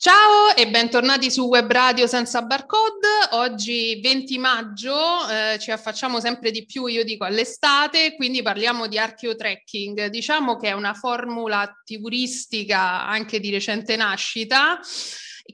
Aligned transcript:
Ciao 0.00 0.54
e 0.54 0.68
bentornati 0.68 1.28
su 1.28 1.48
Web 1.48 1.72
Radio 1.72 2.06
senza 2.06 2.42
barcode. 2.42 3.08
Oggi 3.32 3.98
20 4.00 4.38
maggio 4.38 4.94
eh, 5.28 5.58
ci 5.58 5.72
affacciamo 5.72 6.20
sempre 6.20 6.52
di 6.52 6.64
più, 6.66 6.86
io 6.86 7.02
dico, 7.02 7.24
all'estate, 7.24 8.14
quindi 8.14 8.40
parliamo 8.40 8.86
di 8.86 8.96
archeotrekking. 8.96 10.06
Diciamo 10.06 10.56
che 10.56 10.68
è 10.68 10.72
una 10.72 10.94
formula 10.94 11.68
turistica 11.84 13.08
anche 13.08 13.40
di 13.40 13.50
recente 13.50 13.96
nascita 13.96 14.78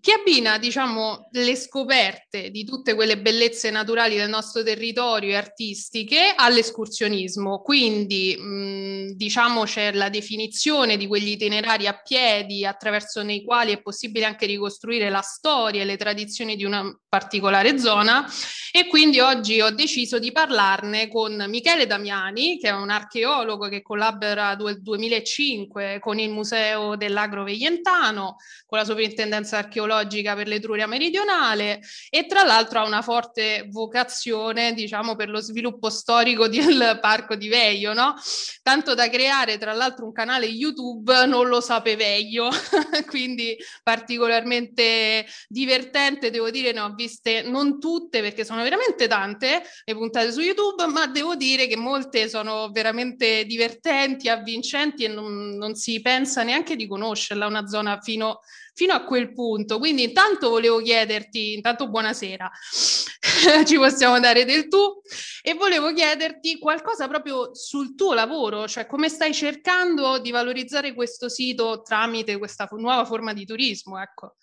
che 0.01 0.13
abbina, 0.13 0.59
diciamo, 0.59 1.29
le 1.31 1.55
scoperte 1.55 2.51
di 2.51 2.65
tutte 2.65 2.95
quelle 2.95 3.19
bellezze 3.19 3.71
naturali 3.71 4.17
del 4.17 4.29
nostro 4.29 4.63
territorio 4.63 5.31
e 5.31 5.37
artistiche 5.37 6.35
all'escursionismo. 6.35 7.61
Quindi, 7.61 8.37
mh, 8.37 9.13
diciamo, 9.15 9.63
c'è 9.65 9.93
la 9.93 10.09
definizione 10.09 10.97
di 10.97 11.07
quegli 11.07 11.29
itinerari 11.29 11.87
a 11.87 12.01
piedi 12.03 12.67
attraverso 12.67 13.23
nei 13.23 13.45
quali 13.45 13.73
è 13.73 13.81
possibile 13.81 14.25
anche 14.25 14.47
ricostruire 14.47 15.11
la 15.11 15.21
storia 15.21 15.83
e 15.83 15.85
le 15.85 15.97
tradizioni 15.97 16.57
di 16.57 16.65
una 16.65 16.85
particolare 17.09 17.79
zona 17.79 18.27
e 18.73 18.89
quindi 18.89 19.21
oggi 19.21 19.61
ho 19.61 19.71
deciso 19.71 20.19
di 20.19 20.33
parlarne 20.33 21.07
con 21.07 21.45
Michele 21.47 21.87
Damiani, 21.87 22.59
che 22.59 22.71
è 22.71 22.73
un 22.73 22.91
archeologo 22.91 23.69
che 23.69 23.83
collabora 23.83 24.57
dal 24.57 24.83
2005 24.83 25.99
con 26.01 26.19
il 26.19 26.31
Museo 26.31 26.97
dell'Agro 26.97 27.45
Veientano, 27.45 28.37
con 28.67 28.79
la 28.79 28.85
Sovrintendenza 28.85 29.59
Archeologica 29.59 29.84
archeologica 29.85 30.35
per 30.35 30.49
l'Etruria 30.49 30.87
meridionale 30.87 31.81
e 32.11 32.27
tra 32.27 32.43
l'altro 32.43 32.81
ha 32.81 32.87
una 32.87 33.03
forte 33.03 33.67
vocazione, 33.71 34.73
diciamo, 34.73 35.15
per 35.15 35.29
lo 35.29 35.41
sviluppo 35.41 35.91
storico 35.91 36.49
del 36.49 36.99
parco 37.01 37.37
di 37.37 37.49
Veio, 37.49 37.93
no? 37.93 38.15
Tanto 38.63 38.95
da 38.95 39.09
creare 39.09 39.59
tra 39.59 39.73
l'altro 39.73 40.07
un 40.07 40.13
canale 40.13 40.47
YouTube 40.47 41.27
non 41.27 41.49
lo 41.49 41.61
sape 41.61 41.97
Veio, 41.97 42.49
quindi 43.07 43.57
particolarmente 43.83 45.27
divertente, 45.49 46.31
devo 46.31 46.51
dire, 46.51 46.73
ne 46.73 46.81
ho 46.81 46.95
viste 46.95 47.43
non 47.43 47.79
tutte 47.79 48.21
perché 48.21 48.45
sono 48.45 48.63
veramente 48.63 49.07
tante 49.07 49.63
le 49.85 49.95
puntate 49.95 50.33
su 50.33 50.41
YouTube, 50.41 50.87
ma 50.87 51.07
devo 51.07 51.37
dire 51.37 51.67
che 51.67 51.77
molte 51.77 52.29
sono 52.29 52.71
veramente 52.71 53.45
divertenti, 53.45 54.29
avvincenti 54.29 55.05
e 55.05 55.09
non, 55.09 55.57
non 55.57 55.75
si 55.75 56.01
pensa 56.01 56.43
neanche 56.43 56.77
di 56.77 56.87
conoscerla, 56.87 57.47
una 57.47 57.67
zona 57.67 58.01
fino 58.01 58.41
fino 58.75 58.93
a 58.93 59.05
quel 59.05 59.33
punto. 59.33 59.79
Quindi 59.79 60.03
intanto 60.03 60.51
volevo 60.51 60.81
chiederti, 60.81 61.55
intanto 61.55 61.89
buonasera, 61.89 62.51
ci 63.65 63.77
possiamo 63.77 64.21
dare 64.21 64.45
del 64.45 64.69
tu 64.69 65.01
e 65.43 65.55
volevo 65.55 65.93
chiederti 65.93 66.59
qualcosa 66.59 67.09
proprio 67.09 67.55
sul 67.55 67.95
tuo 67.95 68.13
lavoro, 68.13 68.67
cioè 68.67 68.87
come 68.87 69.09
stai 69.09 69.33
cercando 69.33 70.19
di 70.19 70.31
valorizzare 70.31 70.93
questo 70.93 71.29
sito 71.29 71.83
tramite 71.83 72.37
questa 72.37 72.69
nuova 72.73 73.05
forma 73.05 73.33
di 73.33 73.47
turismo, 73.47 74.01
ecco. 74.01 74.37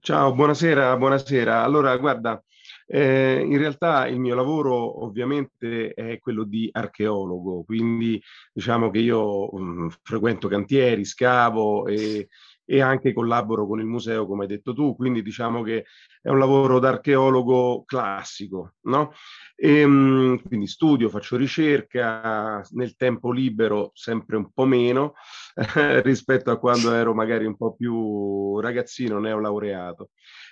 Ciao, 0.00 0.34
buonasera, 0.34 0.96
buonasera. 0.96 1.62
Allora, 1.62 1.96
guarda, 1.96 2.42
eh, 2.92 3.40
in 3.46 3.56
realtà 3.56 4.08
il 4.08 4.18
mio 4.18 4.34
lavoro 4.34 5.04
ovviamente 5.04 5.94
è 5.94 6.18
quello 6.18 6.42
di 6.42 6.68
archeologo, 6.72 7.62
quindi 7.62 8.20
diciamo 8.52 8.90
che 8.90 8.98
io 8.98 9.46
mh, 9.46 9.84
mm, 9.84 9.88
frequento 10.02 10.48
cantieri, 10.48 11.04
scavo 11.04 11.86
e, 11.86 12.26
e, 12.64 12.80
anche 12.80 13.12
collaboro 13.12 13.68
con 13.68 13.78
il 13.78 13.86
museo, 13.86 14.26
come 14.26 14.42
hai 14.42 14.48
detto 14.48 14.74
tu, 14.74 14.96
quindi 14.96 15.22
diciamo 15.22 15.62
che 15.62 15.84
è 16.20 16.30
un 16.30 16.38
lavoro 16.40 16.80
d'archeologo 16.80 17.84
classico, 17.86 18.74
no? 18.86 19.12
E, 19.54 19.80
ehm, 19.82 19.90
mh, 19.92 20.42
quindi 20.48 20.66
studio, 20.66 21.08
faccio 21.08 21.36
ricerca, 21.36 22.60
nel 22.72 22.96
tempo 22.96 23.30
libero 23.30 23.92
sempre 23.94 24.36
un 24.36 24.50
po' 24.52 24.64
meno 24.64 25.14
rispetto 26.02 26.50
a 26.50 26.58
quando 26.58 26.92
ero 26.92 27.14
magari 27.14 27.44
un 27.44 27.56
po' 27.56 27.72
più 27.76 28.58
ragazzino, 28.58 29.20
neolaureato 29.20 30.10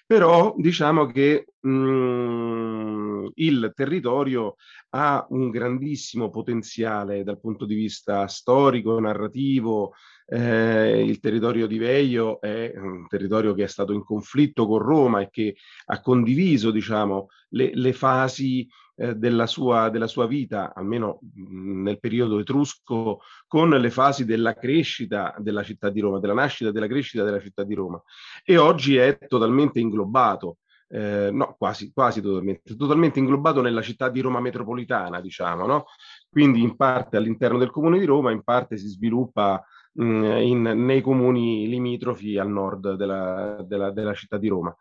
però 0.09 0.55
diciamo 0.57 1.05
che 1.05 1.49
mh, 1.61 1.69
mm, 1.69 3.27
il 3.35 3.73
territorio 3.77 4.57
ha 4.95 5.27
un 5.29 5.51
grandissimo 5.51 6.31
potenziale 6.31 7.23
dal 7.25 7.39
punto 7.39 7.67
di 7.67 7.75
vista 7.75 8.27
storico, 8.27 8.99
narrativo. 8.99 9.93
Eh, 10.31 11.05
il 11.07 11.21
territorio 11.21 11.67
di 11.67 11.79
Veio 11.79 12.39
è 12.43 12.75
un 12.77 13.07
territorio 13.09 13.55
che 13.55 13.65
è 13.65 13.67
stato 13.67 13.95
in 13.95 14.05
conflitto 14.05 14.67
con 14.67 14.79
Roma 14.79 15.21
e 15.23 15.31
che 15.31 15.57
ha 15.87 16.01
condiviso 16.03 16.71
diciamo, 16.71 17.29
le, 17.51 17.71
le 17.73 17.95
fasi 17.95 18.69
eh, 18.95 19.15
della, 19.15 19.47
sua, 19.47 19.89
della, 19.89 20.07
sua, 20.07 20.27
vita, 20.27 20.75
almeno 20.75 21.21
mh, 21.23 21.83
nel 21.83 21.99
periodo 21.99 22.41
etrusco, 22.41 23.21
con 23.47 23.71
le 23.71 23.91
fasi 23.91 24.27
della 24.27 24.53
crescita 24.53 25.35
della 25.39 25.63
città 25.63 25.89
di 25.89 26.01
Roma, 26.01 26.19
della 26.19 26.35
nascita 26.35 26.73
della 26.73 26.89
crescita 26.89 27.25
della 27.25 27.41
città 27.41 27.63
di 27.63 27.75
Roma. 27.75 28.03
E 28.45 28.59
oggi 28.59 28.97
è 28.97 29.17
totalmente 29.29 29.81
inglobato. 29.81 30.59
Eh, 30.91 31.31
no, 31.31 31.55
quasi, 31.57 31.93
quasi 31.93 32.21
totalmente, 32.21 32.75
totalmente 32.75 33.19
inglobato 33.19 33.61
nella 33.61 33.83
città 33.83 34.09
di 34.09 34.21
Roma 34.21 34.41
metropolitana, 34.41 35.21
diciamo, 35.21 35.67
no? 35.67 35.85
Quindi 36.29 36.61
in 36.61 36.77
parte 36.77 37.17
all'interno 37.17 37.59
del 37.59 37.71
comune 37.71 37.99
di 37.99 38.05
Roma, 38.05 38.31
in 38.31 38.43
parte 38.43 38.77
si 38.77 38.89
sviluppa 38.89 39.63
in, 39.99 40.63
nei 40.63 41.01
comuni 41.01 41.69
limitrofi 41.69 42.39
al 42.39 42.49
nord 42.49 42.95
della, 42.95 43.63
della, 43.67 43.91
della 43.91 44.15
città 44.15 44.39
di 44.39 44.49
Roma. 44.49 44.75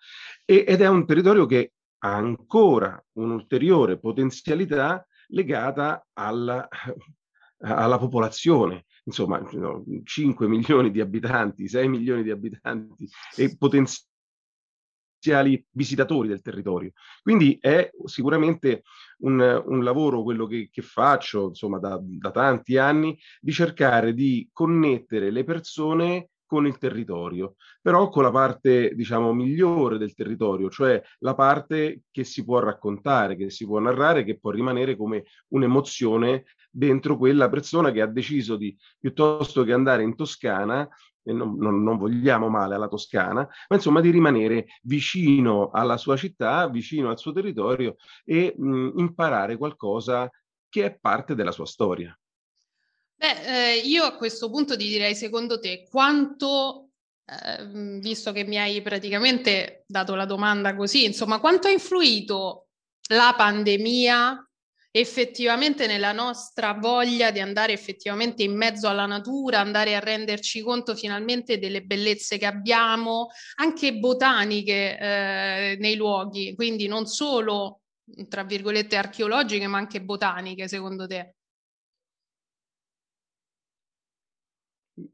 E, 0.45 0.63
ed 0.67 0.81
è 0.81 0.87
un 0.87 1.05
territorio 1.05 1.45
che 1.45 1.73
ha 1.99 2.15
ancora 2.15 3.03
un'ulteriore 3.13 3.99
potenzialità 3.99 5.05
legata 5.29 6.05
alla, 6.13 6.67
alla 7.59 7.97
popolazione. 7.97 8.85
Insomma, 9.05 9.41
5 10.03 10.47
milioni 10.47 10.91
di 10.91 10.99
abitanti, 10.99 11.67
6 11.67 11.87
milioni 11.87 12.23
di 12.23 12.31
abitanti 12.31 13.07
e 13.35 13.55
potenziali 15.27 15.65
visitatori 15.71 16.27
del 16.27 16.41
territorio. 16.41 16.91
Quindi 17.21 17.57
è 17.59 17.89
sicuramente 18.05 18.83
un, 19.19 19.63
un 19.65 19.83
lavoro, 19.83 20.23
quello 20.23 20.45
che, 20.45 20.69
che 20.71 20.81
faccio 20.81 21.47
insomma, 21.47 21.79
da, 21.79 21.99
da 22.01 22.31
tanti 22.31 22.77
anni, 22.77 23.17
di 23.41 23.51
cercare 23.51 24.13
di 24.13 24.47
connettere 24.51 25.31
le 25.31 25.43
persone 25.43 26.29
con 26.45 26.65
il 26.65 26.77
territorio, 26.77 27.55
però 27.81 28.07
con 28.07 28.23
la 28.23 28.31
parte, 28.31 28.93
diciamo, 28.95 29.33
migliore 29.33 29.97
del 29.97 30.13
territorio, 30.13 30.69
cioè 30.69 31.01
la 31.19 31.35
parte 31.35 32.03
che 32.09 32.23
si 32.23 32.45
può 32.45 32.59
raccontare, 32.59 33.35
che 33.35 33.49
si 33.49 33.65
può 33.65 33.79
narrare, 33.79 34.23
che 34.23 34.39
può 34.39 34.51
rimanere 34.51 34.95
come 34.95 35.25
un'emozione 35.49 36.45
dentro 36.71 37.17
quella 37.17 37.49
persona 37.49 37.91
che 37.91 37.99
ha 38.01 38.07
deciso 38.07 38.55
di, 38.55 38.73
piuttosto 38.97 39.65
che 39.65 39.73
andare 39.73 40.03
in 40.03 40.15
Toscana, 40.15 40.87
non, 41.33 41.55
non, 41.57 41.83
non 41.83 41.97
vogliamo 41.97 42.49
male 42.49 42.75
alla 42.75 42.87
Toscana, 42.87 43.47
ma 43.67 43.75
insomma 43.75 44.01
di 44.01 44.09
rimanere 44.09 44.67
vicino 44.83 45.69
alla 45.71 45.97
sua 45.97 46.15
città, 46.15 46.67
vicino 46.69 47.09
al 47.09 47.19
suo 47.19 47.31
territorio 47.31 47.95
e 48.23 48.53
mh, 48.57 48.93
imparare 48.97 49.57
qualcosa 49.57 50.29
che 50.69 50.85
è 50.85 50.97
parte 50.97 51.35
della 51.35 51.51
sua 51.51 51.65
storia. 51.65 52.17
Beh, 53.15 53.71
eh, 53.71 53.77
io 53.77 54.03
a 54.03 54.15
questo 54.15 54.49
punto 54.49 54.77
ti 54.77 54.87
direi, 54.87 55.15
secondo 55.15 55.59
te, 55.59 55.87
quanto, 55.89 56.89
eh, 57.25 57.99
visto 57.99 58.31
che 58.31 58.43
mi 58.43 58.57
hai 58.59 58.81
praticamente 58.81 59.83
dato 59.87 60.13
la 60.13 60.25
domanda 60.25 60.75
così, 60.75 61.05
insomma, 61.05 61.39
quanto 61.39 61.67
ha 61.67 61.71
influito 61.71 62.67
la 63.09 63.33
pandemia 63.35 64.46
effettivamente 64.99 65.85
nella 65.85 66.11
nostra 66.11 66.73
voglia 66.73 67.31
di 67.31 67.39
andare 67.39 67.73
effettivamente 67.73 68.43
in 68.43 68.55
mezzo 68.55 68.87
alla 68.87 69.05
natura, 69.05 69.59
andare 69.59 69.95
a 69.95 69.99
renderci 69.99 70.61
conto 70.61 70.95
finalmente 70.95 71.59
delle 71.59 71.83
bellezze 71.83 72.37
che 72.37 72.45
abbiamo, 72.45 73.27
anche 73.55 73.93
botaniche 73.97 74.97
eh, 74.97 75.77
nei 75.79 75.95
luoghi, 75.95 76.55
quindi 76.55 76.87
non 76.87 77.05
solo, 77.05 77.81
tra 78.27 78.43
virgolette, 78.43 78.95
archeologiche, 78.95 79.67
ma 79.67 79.77
anche 79.77 80.01
botaniche, 80.01 80.67
secondo 80.67 81.05
te? 81.05 81.35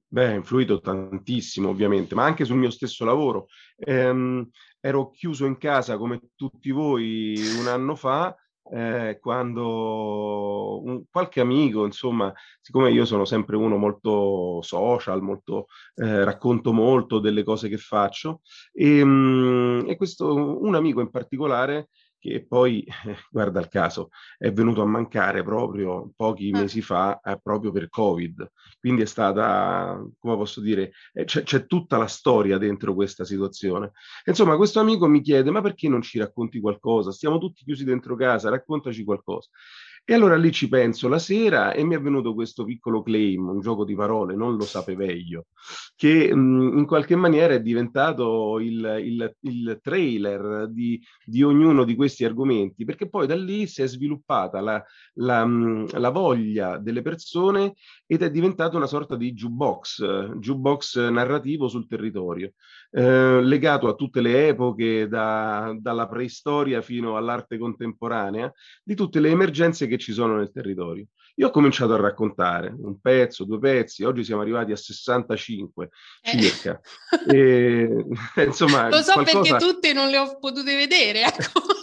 Beh, 0.07 0.27
ha 0.27 0.33
influito 0.33 0.79
tantissimo 0.79 1.67
ovviamente, 1.69 2.15
ma 2.15 2.23
anche 2.23 2.45
sul 2.45 2.55
mio 2.55 2.69
stesso 2.69 3.03
lavoro. 3.03 3.47
Ehm, 3.77 4.49
ero 4.79 5.09
chiuso 5.11 5.45
in 5.45 5.57
casa 5.57 5.97
come 5.97 6.19
tutti 6.35 6.71
voi 6.71 7.35
un 7.59 7.67
anno 7.67 7.95
fa 7.95 8.33
eh, 8.71 9.17
quando 9.21 10.81
un, 10.83 11.03
qualche 11.09 11.41
amico, 11.41 11.85
insomma, 11.85 12.31
siccome 12.61 12.91
io 12.91 13.05
sono 13.05 13.25
sempre 13.25 13.55
uno 13.55 13.77
molto 13.77 14.61
social, 14.61 15.21
molto, 15.21 15.67
eh, 15.95 16.23
racconto 16.23 16.71
molto 16.73 17.19
delle 17.19 17.43
cose 17.43 17.69
che 17.69 17.77
faccio, 17.77 18.41
e, 18.71 19.03
mh, 19.03 19.85
e 19.87 19.95
questo 19.95 20.61
un 20.61 20.75
amico 20.75 21.01
in 21.01 21.09
particolare 21.09 21.89
che 22.23 22.45
poi, 22.47 22.85
guarda 23.29 23.59
il 23.59 23.67
caso, 23.67 24.09
è 24.37 24.49
venuto 24.53 24.81
a 24.81 24.85
mancare 24.85 25.43
proprio 25.43 26.13
pochi 26.15 26.51
ah. 26.53 26.59
mesi 26.59 26.81
fa 26.81 27.19
eh, 27.21 27.37
proprio 27.43 27.73
per 27.73 27.89
Covid. 27.89 28.49
Quindi 28.79 29.01
è 29.01 29.05
stata, 29.05 30.01
come 30.17 30.35
posso 30.37 30.61
dire, 30.61 30.93
eh, 31.11 31.25
c'è, 31.25 31.43
c'è, 31.43 31.65
tutta 31.65 31.97
la 31.97 32.07
storia 32.07 32.57
dentro 32.57 32.93
questa 32.93 33.25
situazione. 33.25 33.91
Insomma, 34.23 34.55
questo 34.55 34.79
amico 34.79 35.05
mi 35.07 35.21
chiede, 35.21 35.51
ma 35.51 35.59
perché 35.59 35.89
non 35.89 36.01
ci 36.01 36.17
racconti 36.17 36.61
qualcosa? 36.61 37.11
Stiamo 37.11 37.39
tutti 37.39 37.65
chiusi 37.65 37.83
dentro 37.83 38.15
casa, 38.15 38.49
raccontaci 38.49 39.03
qualcosa. 39.03 39.49
E 40.05 40.13
allora 40.13 40.35
lì 40.35 40.51
ci 40.51 40.67
penso 40.67 41.07
la 41.07 41.17
sera 41.17 41.71
e 41.71 41.85
mi 41.85 41.95
è 41.95 42.01
venuto 42.01 42.33
questo 42.33 42.65
piccolo 42.65 43.01
claim, 43.01 43.47
un 43.47 43.61
gioco 43.61 43.85
di 43.85 43.95
parole, 43.95 44.35
non 44.35 44.57
lo 44.57 44.65
sapeveio, 44.65 45.45
che 45.95 46.35
mh, 46.35 46.77
in 46.77 46.85
qualche 46.85 47.15
maniera 47.15 47.53
è 47.53 47.61
diventato 47.61 48.59
il, 48.59 48.97
il, 49.01 49.35
il 49.39 49.79
trailer 49.81 50.67
di, 50.69 51.01
di, 51.23 51.41
ognuno 51.41 51.85
di 51.85 51.95
questi 51.95 52.25
argomenti, 52.25 52.83
perché 52.83 53.07
poi 53.07 53.27
da 53.27 53.35
lì 53.35 53.65
si 53.65 53.81
è 53.81 53.87
sviluppata 53.87 54.59
la, 54.59 54.83
la, 55.13 55.45
mh, 55.45 55.97
la 55.97 56.09
voglia 56.09 56.77
delle 56.77 57.01
persone 57.01 57.73
ed 58.05 58.23
è 58.23 58.29
diventato 58.29 58.75
una 58.75 58.87
sorta 58.87 59.15
di 59.15 59.31
jukebox, 59.31 60.33
jukebox 60.35 61.09
narrativo 61.11 61.69
sul 61.69 61.87
territorio. 61.87 62.51
Eh, 62.91 63.41
legato 63.41 63.87
a 63.87 63.95
tutte 63.95 64.19
le 64.19 64.49
epoche, 64.49 65.07
da, 65.07 65.73
dalla 65.79 66.07
preistoria 66.07 66.81
fino 66.81 67.15
all'arte 67.15 67.57
contemporanea, 67.57 68.51
di 68.83 68.95
tutte 68.95 69.21
le 69.21 69.29
emergenze 69.29 69.87
che 69.87 69.92
ci 69.97 70.13
sono 70.13 70.37
nel 70.37 70.51
territorio. 70.51 71.05
Io 71.35 71.47
ho 71.47 71.51
cominciato 71.51 71.93
a 71.93 71.99
raccontare 71.99 72.75
un 72.77 72.99
pezzo, 73.01 73.43
due 73.43 73.57
pezzi, 73.57 74.03
oggi 74.03 74.23
siamo 74.23 74.41
arrivati 74.41 74.71
a 74.71 74.75
65 74.75 75.89
eh. 76.21 76.39
circa. 76.39 76.79
E, 77.27 78.05
insomma, 78.45 78.89
Lo 78.89 79.01
so 79.01 79.13
qualcosa... 79.13 79.39
perché 79.41 79.65
tutte 79.65 79.93
non 79.93 80.09
le 80.09 80.17
ho 80.19 80.37
potute 80.37 80.75
vedere. 80.75 81.23
Ecco. 81.23 81.61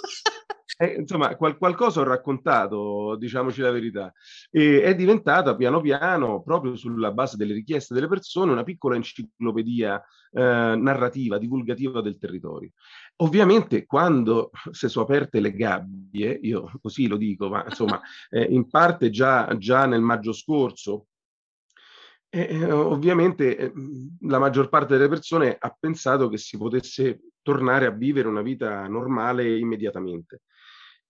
Eh, 0.82 0.94
insomma, 0.98 1.36
qual- 1.36 1.58
qualcosa 1.58 2.00
ho 2.00 2.04
raccontato, 2.04 3.14
diciamoci 3.16 3.60
la 3.60 3.70
verità, 3.70 4.10
e 4.50 4.80
è 4.80 4.94
diventata 4.94 5.54
piano 5.54 5.82
piano, 5.82 6.40
proprio 6.42 6.74
sulla 6.74 7.12
base 7.12 7.36
delle 7.36 7.52
richieste 7.52 7.92
delle 7.92 8.08
persone, 8.08 8.52
una 8.52 8.62
piccola 8.62 8.96
enciclopedia 8.96 10.02
eh, 10.32 10.40
narrativa, 10.40 11.36
divulgativa 11.36 12.00
del 12.00 12.16
territorio. 12.16 12.70
Ovviamente 13.22 13.84
quando 13.84 14.50
si 14.70 14.88
sono 14.88 15.04
aperte 15.04 15.40
le 15.40 15.52
gabbie, 15.52 16.38
io 16.42 16.70
così 16.80 17.06
lo 17.06 17.16
dico, 17.16 17.48
ma 17.48 17.64
insomma, 17.66 18.00
eh, 18.30 18.44
in 18.44 18.68
parte 18.68 19.10
già, 19.10 19.56
già 19.58 19.86
nel 19.86 20.00
maggio 20.00 20.32
scorso, 20.32 21.06
eh, 22.30 22.46
eh 22.50 22.72
ovviamente 22.72 23.56
eh, 23.56 23.72
la 24.22 24.38
maggior 24.38 24.68
parte 24.68 24.96
delle 24.96 25.08
persone 25.08 25.56
ha 25.58 25.76
pensato 25.78 26.28
che 26.28 26.38
si 26.38 26.56
potesse 26.56 27.20
tornare 27.42 27.86
a 27.86 27.90
vivere 27.90 28.28
una 28.28 28.42
vita 28.42 28.86
normale 28.86 29.58
immediatamente. 29.58 30.42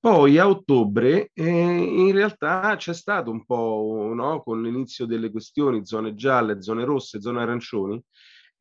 Poi 0.00 0.38
a 0.38 0.48
ottobre 0.48 1.30
eh, 1.34 1.44
in 1.44 2.12
realtà 2.12 2.74
c'è 2.76 2.94
stato 2.94 3.30
un 3.30 3.44
po', 3.44 4.10
no, 4.14 4.42
con 4.42 4.62
l'inizio 4.62 5.04
delle 5.04 5.30
questioni, 5.30 5.84
zone 5.84 6.14
gialle, 6.14 6.62
zone 6.62 6.84
rosse, 6.84 7.20
zone 7.20 7.42
arancioni, 7.42 8.02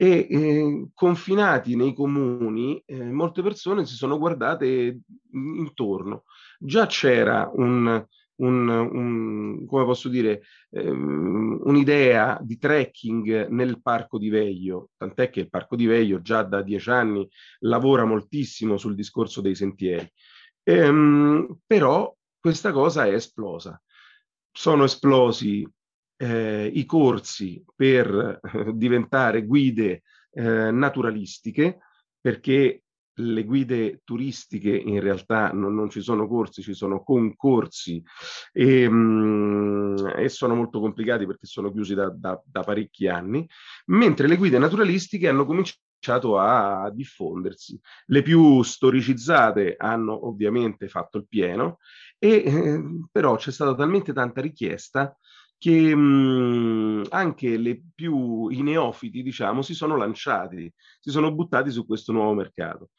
e 0.01 0.27
eh, 0.29 0.87
confinati 0.93 1.75
nei 1.75 1.93
comuni, 1.93 2.81
eh, 2.85 3.03
molte 3.11 3.41
persone 3.41 3.85
si 3.85 3.95
sono 3.95 4.17
guardate 4.17 5.01
intorno. 5.33 6.23
Già 6.57 6.85
c'era 6.85 7.51
un, 7.53 8.05
un, 8.35 8.69
un, 8.69 9.65
come 9.65 9.83
posso 9.83 10.07
dire, 10.07 10.43
ehm, 10.69 11.59
un'idea 11.65 12.39
di 12.41 12.57
trekking 12.57 13.47
nel 13.49 13.81
parco 13.81 14.17
di 14.17 14.29
Veglio, 14.29 14.91
tant'è 14.95 15.29
che 15.29 15.41
il 15.41 15.49
parco 15.49 15.75
di 15.75 15.85
Veglio 15.85 16.21
già 16.21 16.43
da 16.43 16.61
dieci 16.61 16.89
anni 16.89 17.27
lavora 17.59 18.05
moltissimo 18.05 18.77
sul 18.77 18.95
discorso 18.95 19.41
dei 19.41 19.55
sentieri. 19.55 20.09
Ehm, 20.63 21.57
però 21.67 22.15
questa 22.39 22.71
cosa 22.71 23.05
è 23.05 23.11
esplosa. 23.11 23.81
Sono 24.49 24.85
esplosi 24.85 25.69
eh, 26.21 26.69
i 26.73 26.85
corsi 26.85 27.63
per 27.73 28.39
eh, 28.41 28.73
diventare 28.73 29.45
guide 29.45 30.03
eh, 30.31 30.71
naturalistiche, 30.71 31.79
perché 32.19 32.83
le 33.19 33.43
guide 33.43 34.01
turistiche 34.03 34.75
in 34.75 34.99
realtà 34.99 35.51
non, 35.51 35.73
non, 35.75 35.89
ci 35.89 36.01
sono 36.01 36.27
corsi, 36.27 36.61
ci 36.61 36.73
sono 36.73 37.03
concorsi 37.03 38.01
e, 38.51 38.89
mh, 38.89 38.95
mm, 38.95 40.07
e 40.17 40.29
sono 40.29 40.55
molto 40.55 40.79
complicati 40.79 41.25
perché 41.25 41.45
sono 41.45 41.71
chiusi 41.71 41.93
da, 41.93 42.09
da, 42.09 42.41
da 42.45 42.61
parecchi 42.61 43.07
anni, 43.07 43.47
mentre 43.87 44.27
le 44.27 44.37
guide 44.37 44.57
naturalistiche 44.57 45.27
hanno 45.27 45.45
cominciato 45.45 45.87
cominciato 45.99 46.39
a 46.39 46.89
diffondersi. 46.91 47.79
Le 48.05 48.21
più 48.21 48.63
storicizzate 48.63 49.75
hanno 49.77 50.27
ovviamente 50.27 50.87
fatto 50.87 51.17
il 51.17 51.27
pieno, 51.27 51.79
e, 52.17 52.29
eh, 52.45 52.83
però 53.11 53.35
c'è 53.35 53.51
stata 53.51 53.75
talmente 53.75 54.13
tanta 54.13 54.41
richiesta 54.41 55.15
che 55.59 55.95
mh, 55.95 57.07
anche 57.09 57.57
le 57.57 57.81
più 57.93 58.47
i 58.49 58.63
neofiti, 58.63 59.21
diciamo, 59.21 59.61
si 59.61 59.75
sono 59.75 59.97
lanciati, 59.97 60.71
si 60.99 61.11
sono 61.11 61.33
buttati 61.35 61.69
su 61.69 61.85
questo 61.85 62.13
nuovo 62.13 62.33
mercato. 62.33 62.91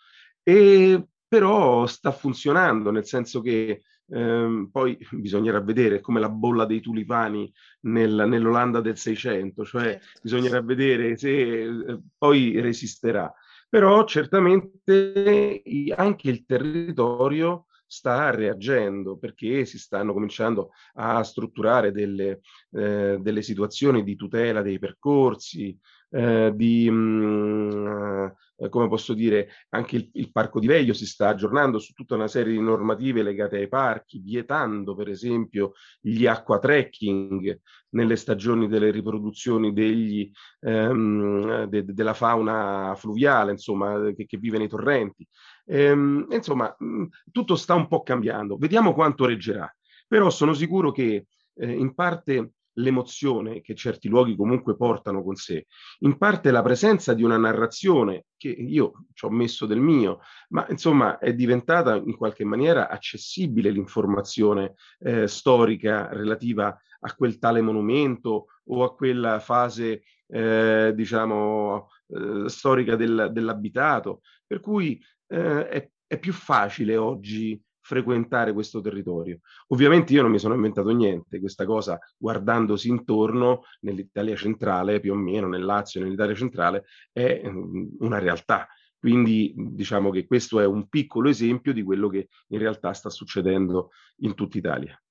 E 0.43 1.07
però 1.27 1.87
sta 1.87 2.13
funzionando, 2.13 2.91
nel 2.91 3.07
senso 3.07 3.41
che 3.41 3.83
ehm, 4.09 4.69
poi 4.71 4.99
bisognerà 5.13 5.61
vedere 5.61 6.01
come 6.01 6.21
la 6.21 6.29
bolla 6.29 6.67
dei 6.67 6.81
tulipani 6.81 7.51
nel, 7.83 8.25
nell'Olanda 8.29 8.81
del 8.81 8.99
600, 8.99 9.65
cioè 9.65 9.83
certo. 9.85 10.21
bisognerà 10.23 10.61
vedere 10.61 11.17
se 11.17 11.31
eh, 11.31 12.01
poi 12.17 12.61
resisterà. 12.61 13.33
Però 13.69 14.05
certamente 14.05 15.63
anche 15.97 16.29
il 16.29 16.45
territorio 16.45 17.67
sta 17.91 18.31
reagendo 18.31 19.19
perché 19.19 19.65
si 19.65 19.77
stanno 19.77 20.13
cominciando 20.13 20.71
a 20.95 21.25
strutturare 21.25 21.91
delle, 21.91 22.41
eh, 22.71 23.19
delle 23.21 23.43
situazioni 23.43 24.05
di 24.05 24.15
tutela 24.15 24.63
dei 24.63 24.79
percorsi, 24.79 25.77
eh, 26.11 26.53
di, 26.55 26.89
mh, 26.89 26.95
mm, 26.95 28.27
eh, 28.59 28.69
come 28.69 28.89
posso 28.89 29.13
dire, 29.13 29.49
anche 29.71 29.97
il, 29.97 30.09
il, 30.15 30.31
Parco 30.31 30.61
di 30.61 30.69
Veglio 30.69 30.93
si 30.93 31.07
sta 31.07 31.29
aggiornando 31.29 31.79
su 31.81 31.93
tutta 31.93 32.15
una 32.15 32.29
serie 32.29 32.53
di 32.53 32.61
normative 32.61 33.23
legate 33.23 33.57
ai 33.57 33.69
parchi, 33.69 34.21
vietando 34.21 34.95
per 34.95 35.09
esempio 35.09 35.73
gli 36.01 36.27
acquatrekking 36.27 37.61
nelle 37.91 38.17
stagioni 38.17 38.69
delle 38.69 38.91
riproduzioni 38.91 39.73
degli, 39.73 40.31
ehm, 40.61 41.65
de, 41.65 41.85
de, 41.85 41.93
della 41.93 42.15
fauna 42.15 42.95
fluviale, 42.97 43.53
insomma, 43.53 44.13
che, 44.13 44.27
che 44.27 44.37
vive 44.37 44.59
nei 44.59 44.69
torrenti. 44.69 45.27
Ehm, 45.71 46.27
insomma, 46.31 46.75
mm, 46.83 47.05
tutto 47.31 47.55
sta 47.55 47.75
un 47.75 47.87
po' 47.87 48.03
cambiando, 48.03 48.57
vediamo 48.57 48.93
quanto 48.93 49.25
reggerà, 49.25 49.73
però 50.09 50.29
sono 50.29 50.53
sicuro 50.53 50.91
che 50.91 51.27
eh, 51.55 51.73
in 51.73 51.95
parte 51.95 52.55
l'emozione 52.75 53.61
che 53.61 53.75
certi 53.75 54.09
luoghi 54.09 54.35
comunque 54.35 54.77
portano 54.77 55.23
con 55.23 55.37
sé, 55.37 55.67
in 56.01 56.17
parte 56.19 56.51
la 56.51 56.63
presenza 56.63 57.15
di 57.15 57.23
una 57.23 57.37
narrazione 57.37 58.25
che 58.37 58.49
io 58.49 59.05
ci 59.13 59.27
ho 59.27 59.31
messo 59.31 59.67
del 59.67 59.81
mio, 59.81 60.21
ma 60.49 60.67
insomma 60.71 61.19
è 61.19 61.35
diventata 61.35 61.95
in 61.95 62.17
qualche 62.17 62.45
maniera 62.45 62.89
accessibile 62.89 63.71
l'informazione 63.71 64.75
eh, 64.99 65.29
storica 65.29 66.09
relativa 66.13 66.77
a 67.03 67.15
quel 67.15 67.39
tale 67.39 67.61
monumento 67.61 68.47
o 68.65 68.83
a 68.83 68.95
quella 68.95 69.39
fase 69.39 70.03
eh, 70.27 70.93
diciamo 70.95 71.89
eh, 72.09 72.49
storica 72.49 72.97
del, 72.97 73.31
dell'abitato, 73.33 74.21
per 74.47 74.61
cui 74.61 75.01
eh, 75.31 75.69
è, 75.69 75.91
è 76.07 76.19
più 76.19 76.33
facile 76.33 76.97
oggi 76.97 77.61
frequentare 77.81 78.53
questo 78.53 78.81
territorio. 78.81 79.41
Ovviamente 79.69 80.13
io 80.13 80.23
non 80.23 80.31
mi 80.31 80.39
sono 80.39 80.55
inventato 80.55 80.91
niente, 80.91 81.41
questa 81.41 81.65
cosa 81.65 81.99
guardandosi 82.17 82.89
intorno 82.89 83.63
nell'Italia 83.81 84.37
centrale, 84.37 85.01
più 85.01 85.13
o 85.13 85.17
meno 85.17 85.49
nel 85.49 85.65
Lazio, 85.65 86.01
nell'Italia 86.01 86.35
centrale, 86.35 86.85
è 87.13 87.43
mm, 87.49 87.87
una 88.01 88.19
realtà. 88.19 88.69
Quindi 88.99 89.55
diciamo 89.57 90.11
che 90.11 90.27
questo 90.27 90.61
è 90.61 90.67
un 90.67 90.89
piccolo 90.89 91.31
esempio 91.31 91.73
di 91.73 91.83
quello 91.83 92.09
che 92.09 92.29
in 92.49 92.59
realtà 92.59 92.93
sta 92.93 93.09
succedendo 93.09 93.91
in 94.19 94.35
tutta 94.35 94.59
Italia. 94.59 95.03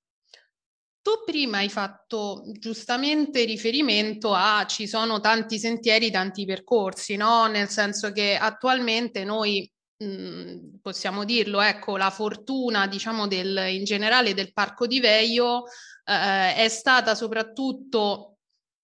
Tu 1.02 1.10
prima 1.24 1.58
hai 1.58 1.70
fatto 1.70 2.42
giustamente 2.52 3.44
riferimento 3.44 4.32
a 4.32 4.64
ci 4.66 4.86
sono 4.86 5.18
tanti 5.18 5.58
sentieri, 5.58 6.10
tanti 6.10 6.44
percorsi, 6.44 7.16
no? 7.16 7.46
Nel 7.46 7.68
senso 7.68 8.12
che 8.12 8.36
attualmente 8.36 9.24
noi 9.24 9.68
Mhmm, 10.02 10.78
possiamo 10.80 11.24
dirlo, 11.24 11.60
ecco, 11.60 11.96
la 11.96 12.10
fortuna, 12.10 12.86
diciamo, 12.86 13.26
del, 13.26 13.66
in 13.68 13.84
generale 13.84 14.32
del 14.32 14.52
Parco 14.52 14.86
di 14.86 14.98
Veio 14.98 15.64
eh, 16.04 16.54
è 16.54 16.68
stata 16.68 17.14
soprattutto 17.14 18.38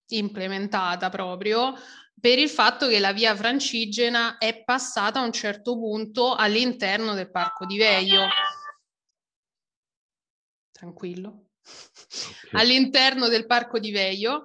implementata 0.08 1.08
proprio 1.08 1.74
per 2.18 2.38
il 2.38 2.48
fatto 2.48 2.86
che 2.86 2.98
la 2.98 3.12
via 3.12 3.34
francigena 3.34 4.38
è 4.38 4.62
passata 4.62 5.20
a 5.20 5.24
un 5.24 5.32
certo 5.32 5.74
punto 5.74 6.34
all'interno 6.34 7.14
del 7.14 7.30
Parco 7.30 7.66
di 7.66 7.78
Veio. 7.78 8.28
tranquillo, 10.70 11.46
okay. 11.62 12.60
all'interno 12.60 13.28
del 13.28 13.46
parco 13.46 13.78
di 13.78 13.90
Veio 13.90 14.42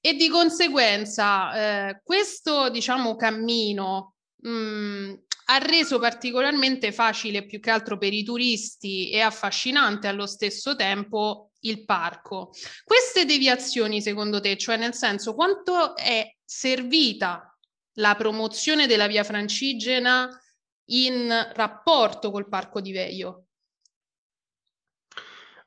e 0.00 0.14
di 0.14 0.28
conseguenza 0.28 1.88
eh, 1.88 2.00
questo 2.02 2.70
diciamo 2.70 3.16
cammino 3.16 4.14
mh, 4.36 5.14
ha 5.44 5.58
reso 5.58 5.98
particolarmente 5.98 6.92
facile 6.92 7.44
più 7.44 7.60
che 7.60 7.70
altro 7.70 7.98
per 7.98 8.12
i 8.12 8.22
turisti 8.22 9.10
e 9.10 9.20
affascinante 9.20 10.06
allo 10.06 10.26
stesso 10.26 10.74
tempo 10.76 11.50
il 11.60 11.84
parco. 11.84 12.50
Queste 12.84 13.24
deviazioni, 13.24 14.00
secondo 14.00 14.40
te, 14.40 14.56
cioè 14.56 14.76
nel 14.76 14.94
senso 14.94 15.34
quanto 15.34 15.96
è 15.96 16.34
servita 16.44 17.56
la 17.98 18.14
promozione 18.16 18.86
della 18.86 19.06
via 19.06 19.24
francigena 19.24 20.28
in 20.86 21.30
rapporto 21.54 22.30
col 22.30 22.48
parco 22.48 22.80
di 22.80 22.92
Veio? 22.92 23.46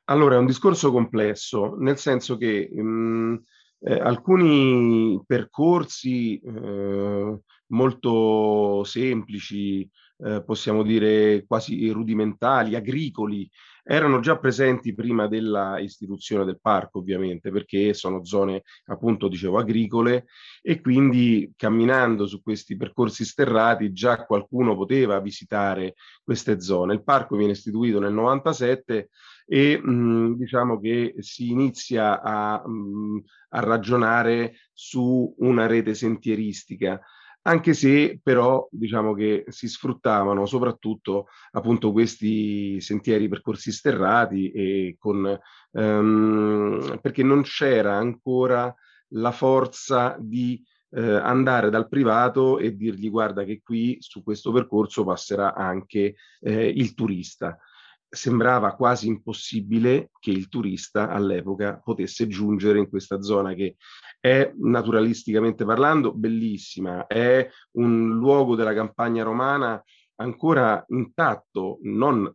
Allora, 0.05 0.35
è 0.35 0.37
un 0.37 0.45
discorso 0.45 0.91
complesso, 0.91 1.75
nel 1.77 1.97
senso 1.97 2.37
che 2.37 2.69
mh, 2.71 2.81
mm, 2.81 3.35
eh, 3.79 3.99
alcuni 3.99 5.21
percorsi 5.25 6.39
eh, 6.39 7.39
molto 7.67 8.83
semplici, 8.83 9.89
eh, 10.19 10.43
possiamo 10.43 10.83
dire 10.83 11.45
quasi 11.45 11.89
rudimentali, 11.89 12.75
agricoli, 12.75 13.49
erano 13.89 14.19
già 14.19 14.37
presenti 14.37 14.93
prima 14.93 15.27
della 15.27 15.79
istituzione 15.79 16.43
del 16.43 16.59
parco, 16.59 16.99
ovviamente, 16.99 17.51
perché 17.51 17.93
sono 17.93 18.25
zone, 18.25 18.63
appunto, 18.87 19.29
dicevo, 19.29 19.59
agricole 19.59 20.25
e 20.61 20.81
quindi 20.81 21.53
camminando 21.55 22.27
su 22.27 22.41
questi 22.41 22.75
percorsi 22.75 23.23
sterrati 23.23 23.93
già 23.93 24.25
qualcuno 24.25 24.75
poteva 24.75 25.19
visitare 25.21 25.95
queste 26.21 26.59
zone. 26.59 26.93
Il 26.93 27.03
parco 27.03 27.37
viene 27.37 27.53
istituito 27.53 27.99
nel 27.99 28.11
97 28.11 29.09
e 29.45 29.79
mh, 29.81 30.35
diciamo 30.35 30.79
che 30.81 31.15
si 31.19 31.49
inizia 31.49 32.21
a, 32.21 32.67
mh, 32.67 33.23
a 33.49 33.59
ragionare 33.61 34.55
su 34.73 35.33
una 35.37 35.65
rete 35.65 35.93
sentieristica 35.93 36.99
anche 37.47 37.73
se 37.73 38.19
però 38.21 38.67
diciamo 38.69 39.13
che 39.13 39.45
si 39.47 39.67
sfruttavano 39.69 40.45
soprattutto 40.45 41.27
appunto 41.51 41.93
questi 41.93 42.79
sentieri 42.81 43.29
percorsi 43.29 43.71
sterrati 43.71 44.51
e 44.51 44.95
con, 44.99 45.37
ehm, 45.71 46.99
perché 47.01 47.23
non 47.23 47.43
c'era 47.43 47.95
ancora 47.95 48.73
la 49.11 49.31
forza 49.31 50.17
di 50.19 50.61
eh, 50.89 51.01
andare 51.01 51.69
dal 51.69 51.87
privato 51.87 52.59
e 52.59 52.75
dirgli 52.75 53.09
guarda 53.09 53.45
che 53.45 53.61
qui 53.63 53.97
su 53.99 54.23
questo 54.23 54.51
percorso 54.51 55.05
passerà 55.05 55.53
anche 55.53 56.15
eh, 56.41 56.67
il 56.67 56.93
turista 56.93 57.57
sembrava 58.09 58.75
quasi 58.75 59.07
impossibile 59.07 60.11
che 60.19 60.31
il 60.31 60.47
turista 60.47 61.09
all'epoca 61.09 61.79
potesse 61.83 62.27
giungere 62.27 62.79
in 62.79 62.89
questa 62.89 63.21
zona 63.21 63.53
che 63.53 63.75
è 64.19 64.51
naturalisticamente 64.57 65.65
parlando 65.65 66.13
bellissima, 66.13 67.05
è 67.05 67.47
un 67.73 68.17
luogo 68.17 68.55
della 68.55 68.73
campagna 68.73 69.23
romana 69.23 69.81
ancora 70.15 70.83
intatto, 70.89 71.79
non, 71.83 72.31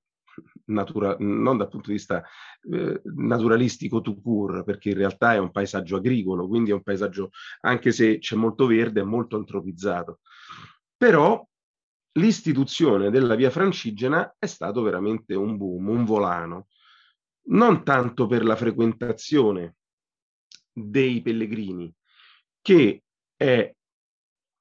natura, 0.67 1.17
non 1.19 1.57
dal 1.57 1.69
punto 1.69 1.88
di 1.88 1.95
vista 1.95 2.23
eh, 2.71 3.00
naturalistico 3.05 4.00
to 4.00 4.21
pur, 4.21 4.64
perché 4.64 4.91
in 4.91 4.97
realtà 4.97 5.35
è 5.35 5.38
un 5.38 5.50
paesaggio 5.50 5.97
agricolo, 5.97 6.47
quindi 6.47 6.71
è 6.71 6.75
un 6.75 6.83
paesaggio, 6.83 7.31
anche 7.62 7.93
se 7.93 8.19
c'è 8.19 8.37
molto 8.37 8.67
verde, 8.67 9.02
molto 9.02 9.37
antropizzato. 9.37 10.21
Però 10.97 11.45
l'istituzione 12.12 13.11
della 13.11 13.35
via 13.35 13.50
francigena 13.50 14.35
è 14.38 14.47
stato 14.47 14.83
veramente 14.83 15.35
un 15.35 15.57
boom, 15.57 15.88
un 15.88 16.04
volano, 16.04 16.69
non 17.45 17.85
tanto 17.85 18.26
per 18.26 18.45
la 18.45 18.57
frequentazione 18.57 19.76
dei 20.73 21.23
pellegrini, 21.23 21.92
che 22.61 23.02
è, 23.37 23.75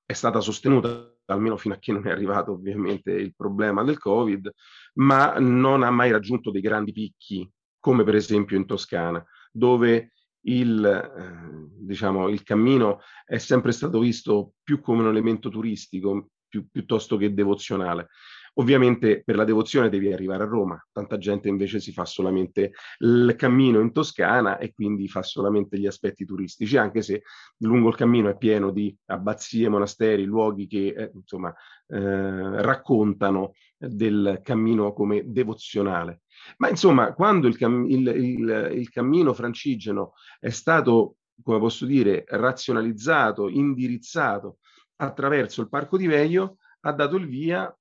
è 0.06 0.14
stata 0.14 0.40
sostenuta 0.40 1.12
almeno 1.26 1.58
fino 1.58 1.74
a 1.74 1.78
che 1.78 1.94
non 1.94 2.06
è 2.08 2.12
arrivato 2.12 2.52
ovviamente 2.52 3.12
il 3.12 3.34
problema 3.36 3.84
del 3.84 3.98
Covid, 3.98 4.52
ma 4.96 5.38
non 5.40 5.84
ha 5.84 5.92
mai 5.92 6.12
raggiunto 6.12 6.52
dei 6.52 6.62
grandi 6.62 6.92
picchi, 6.92 7.50
come 7.80 8.04
per 8.04 8.16
esempio 8.16 8.58
in 8.58 8.66
Toscana, 8.66 9.24
dove 9.52 10.14
il, 10.46 10.84
eh, 10.84 11.70
diciamo, 11.80 12.28
il 12.28 12.44
cammino 12.44 13.02
è 13.26 13.38
sempre 13.38 13.72
stato 13.72 14.00
visto 14.00 14.54
più 14.64 14.82
come 14.82 15.02
un 15.02 15.10
elemento 15.10 15.50
turistico, 15.50 16.30
più, 16.52 16.68
piuttosto 16.70 17.16
che 17.16 17.34
devozionale. 17.34 18.10
Ovviamente 18.56 19.24
per 19.24 19.38
la 19.38 19.46
devozione 19.46 19.88
devi 19.88 20.12
arrivare 20.12 20.44
a 20.44 20.46
Roma, 20.46 20.86
tanta 20.92 21.18
gente 21.18 21.48
invece 21.48 21.80
si 21.80 21.94
fa 21.94 22.04
solamente 22.04 22.74
il 23.00 23.34
cammino 23.38 23.80
in 23.80 23.94
Toscana 23.94 24.58
e 24.58 24.74
quindi 24.74 25.08
fa 25.08 25.24
solamente 25.24 25.80
gli 25.80 25.88
aspetti 25.88 26.26
turistici, 26.26 26.76
anche 26.76 27.02
se 27.02 27.24
lungo 27.60 27.88
il 27.88 27.96
cammino 27.96 28.28
è 28.28 28.36
pieno 28.36 28.72
di 28.72 28.94
abbazie, 29.06 29.70
monasteri, 29.70 30.26
luoghi 30.26 30.68
che 30.68 30.88
eh, 30.88 31.12
insomma 31.14 31.50
eh, 31.88 32.62
raccontano 32.62 33.54
del 33.78 34.42
cammino 34.44 34.92
come 34.92 35.24
devozionale. 35.26 36.24
Ma 36.58 36.68
insomma, 36.68 37.14
quando 37.14 37.48
il, 37.48 37.56
cam- 37.56 37.90
il, 37.90 38.06
il, 38.06 38.72
il 38.74 38.90
cammino 38.90 39.34
francigeno 39.34 40.12
è 40.42 40.50
stato, 40.50 41.16
come 41.42 41.60
posso 41.60 41.86
dire, 41.86 42.26
razionalizzato, 42.28 43.48
indirizzato 43.48 44.58
attraverso 45.06 45.62
il 45.62 45.70
Parco 45.70 45.98
di 45.98 46.08
Veio 46.08 46.58
ha 46.82 46.92
dato 46.92 47.16
il 47.16 47.28
via 47.28 47.74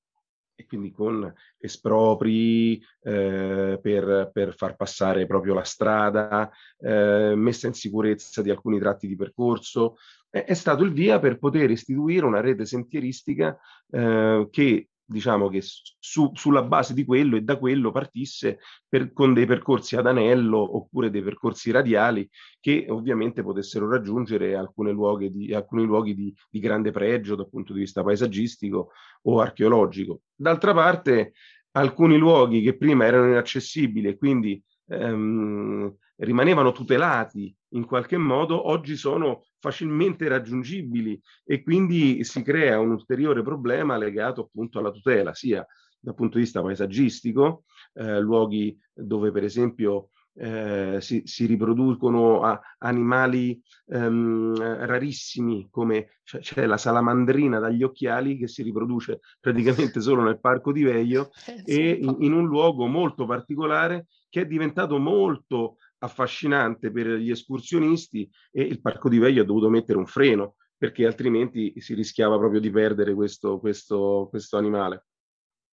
e 0.55 0.67
quindi 0.67 0.91
con 0.91 1.33
espropri 1.57 2.77
eh, 3.03 3.79
per, 3.81 4.31
per, 4.31 4.55
far 4.55 4.77
passare 4.77 5.27
proprio 5.27 5.55
la 5.55 5.65
strada, 5.65 6.51
eh, 6.79 7.33
messa 7.35 7.67
in 7.67 7.73
sicurezza 7.73 8.43
di 8.43 8.51
alcuni 8.51 8.79
tratti 8.79 9.07
di 9.07 9.17
percorso, 9.17 9.97
è, 10.29 10.45
è 10.45 10.55
stato 10.55 10.83
il 10.85 10.93
via 10.93 11.19
per 11.19 11.39
poter 11.39 11.71
istituire 11.71 12.27
una 12.27 12.41
rete 12.41 12.67
sentieristica 12.67 13.59
eh, 13.91 14.49
che 14.51 14.89
diciamo 15.11 15.49
che 15.49 15.61
su, 15.63 16.31
sulla 16.35 16.63
base 16.63 16.95
di 16.95 17.05
quello 17.05 17.37
e 17.37 17.43
da 17.43 17.59
quello 17.59 17.91
partisse 17.91 18.61
per, 18.89 19.13
con 19.13 19.35
dei 19.35 19.45
percorsi 19.45 19.97
ad 19.97 20.07
anello 20.07 20.77
oppure 20.77 21.11
dei 21.11 21.23
percorsi 21.23 21.73
radiali 21.73 22.29
che 22.61 22.87
ovviamente 22.89 23.43
potessero 23.43 23.91
raggiungere 23.91 24.55
luoghi 24.93 25.31
di, 25.31 25.53
alcuni 25.53 25.85
luoghi 25.85 26.15
di, 26.15 26.35
di 26.49 26.61
grande 26.61 26.93
pregio 26.93 27.35
dal 27.35 27.49
punto 27.49 27.73
di 27.73 27.81
vista 27.81 28.05
paesaggistico 28.05 28.93
o 29.23 29.41
archeologico. 29.41 30.21
D'altra 30.35 30.73
parte, 30.73 31.33
alcuni 31.73 32.17
luoghi 32.17 32.63
che 32.63 32.77
prima 32.77 33.05
erano 33.05 33.31
inaccessibili 33.31 34.09
e 34.09 34.17
quindi 34.17 34.63
ehm, 34.87 35.93
rimanevano 36.21 36.73
tutelati 36.73 37.55
in 37.75 37.85
qualche 37.85 38.17
modo, 38.17 38.69
oggi 38.69 38.97
sono 38.97 39.45
facilmente 39.59 40.29
raggiungibili 40.29 41.21
e 41.45 41.63
quindi 41.63 42.25
si 42.25 42.43
crea 42.43 42.79
un 42.79 42.91
ulteriore 42.91 43.43
problema 43.43 43.97
legato 43.97 44.43
appunto 44.43 44.79
alla 44.79 44.91
tutela, 44.91 45.35
sia 45.35 45.65
dal 45.99 46.15
punto 46.15 46.37
di 46.37 46.45
vista 46.45 46.63
paesaggistico, 46.63 47.65
eh, 47.95 48.21
luoghi 48.21 48.79
dove 48.93 49.31
per 49.31 49.45
esempio 49.45 50.09
eh, 50.35 50.99
si, 51.01 51.23
si, 51.25 51.45
riproducono 51.47 52.43
a, 52.43 52.59
animali 52.79 53.61
ehm, 53.89 54.57
rarissimi 54.87 55.69
come 55.71 56.21
c'è, 56.23 56.67
la 56.67 56.77
salamandrina 56.77 57.59
dagli 57.59 57.83
occhiali 57.83 58.39
che 58.39 58.47
si 58.47 58.63
riproduce 58.63 59.21
praticamente 59.41 60.01
solo 60.01 60.23
nel 60.23 60.41
parco 60.41 60.73
di 60.73 60.83
Veio 60.83 61.31
eh, 61.47 61.63
e 61.67 61.91
in, 62.01 62.17
in, 62.21 62.33
un 62.33 62.47
luogo 62.47 62.87
molto 62.87 63.27
particolare 63.27 64.07
che 64.29 64.43
è 64.43 64.47
diventato 64.47 64.99
molto 64.99 65.77
affascinante 66.01 66.91
per 66.91 67.07
gli 67.07 67.31
escursionisti 67.31 68.29
e 68.51 68.63
il 68.63 68.81
Parco 68.81 69.09
di 69.09 69.19
Veglio 69.19 69.43
ha 69.43 69.47
dovuto 69.47 69.69
mettere 69.69 69.99
un 69.99 70.07
freno 70.07 70.57
perché 70.77 71.07
altrimenti 71.07 71.75
si 71.77 71.95
rischiava 71.95 72.39
proprio 72.39 72.61
di 72.61 72.71
perdere 72.71 73.15
questo, 73.15 73.59
questo, 73.59 74.29
questo 74.31 74.57
animale. 74.57 75.07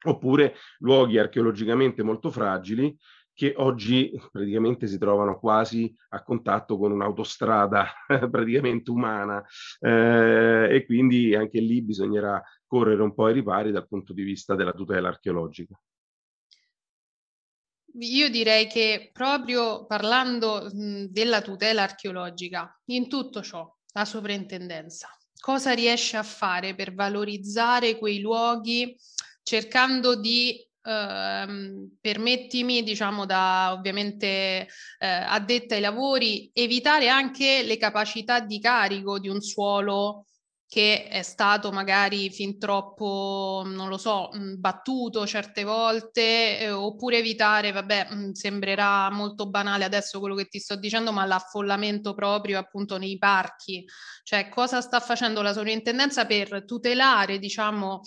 Oppure 0.05 0.55
luoghi 0.79 1.17
archeologicamente 1.17 2.03
molto 2.03 2.29
fragili 2.29 2.95
che 3.33 3.53
oggi 3.55 4.11
praticamente 4.31 4.87
si 4.87 4.97
trovano 4.97 5.37
quasi 5.37 5.95
a 6.09 6.23
contatto 6.23 6.77
con 6.77 6.91
un'autostrada 6.91 7.87
praticamente 8.31 8.89
umana 8.89 9.43
eh, 9.79 10.67
e 10.71 10.85
quindi 10.85 11.35
anche 11.35 11.59
lì 11.59 11.83
bisognerà 11.83 12.43
correre 12.65 13.01
un 13.01 13.13
po' 13.13 13.25
ai 13.25 13.33
ripari 13.33 13.71
dal 13.71 13.87
punto 13.87 14.11
di 14.11 14.23
vista 14.23 14.55
della 14.55 14.73
tutela 14.73 15.07
archeologica. 15.07 15.79
Io 17.99 18.29
direi 18.29 18.67
che 18.67 19.09
proprio 19.11 19.85
parlando 19.85 20.69
della 20.71 21.41
tutela 21.41 21.83
archeologica, 21.83 22.79
in 22.87 23.07
tutto 23.07 23.41
ciò, 23.41 23.67
la 23.93 24.05
sovrintendenza, 24.05 25.07
cosa 25.39 25.71
riesce 25.71 26.17
a 26.17 26.23
fare 26.23 26.75
per 26.75 26.93
valorizzare 26.93 27.97
quei 27.97 28.19
luoghi 28.19 28.95
cercando 29.41 30.15
di 30.15 30.67
ehm, 30.83 31.97
permettimi, 31.99 32.83
diciamo, 32.83 33.25
da 33.25 33.73
ovviamente 33.73 34.27
eh, 34.27 34.67
addetta 35.07 35.75
ai 35.75 35.81
lavori, 35.81 36.49
evitare 36.53 37.07
anche 37.07 37.63
le 37.63 37.77
capacità 37.77 38.41
di 38.41 38.59
carico 38.59 39.19
di 39.19 39.29
un 39.29 39.41
suolo 39.41 40.25
che 40.69 41.07
è 41.07 41.21
stato 41.21 41.71
magari 41.71 42.29
fin 42.29 42.59
troppo, 42.59 43.63
non 43.65 43.87
lo 43.87 43.97
so, 43.97 44.29
battuto 44.57 45.25
certe 45.25 45.63
volte, 45.63 46.59
eh, 46.59 46.71
oppure 46.71 47.19
evitare, 47.19 47.71
vabbè, 47.71 48.07
sembrerà 48.33 49.09
molto 49.09 49.49
banale 49.49 49.85
adesso 49.85 50.19
quello 50.19 50.35
che 50.35 50.47
ti 50.47 50.59
sto 50.59 50.75
dicendo, 50.75 51.13
ma 51.13 51.25
l'affollamento 51.25 52.13
proprio 52.13 52.59
appunto 52.59 52.97
nei 52.97 53.17
parchi, 53.17 53.85
cioè 54.23 54.49
cosa 54.49 54.81
sta 54.81 54.99
facendo 54.99 55.41
la 55.41 55.53
sovrintendenza 55.53 56.25
per 56.25 56.65
tutelare, 56.65 57.39
diciamo, 57.39 58.01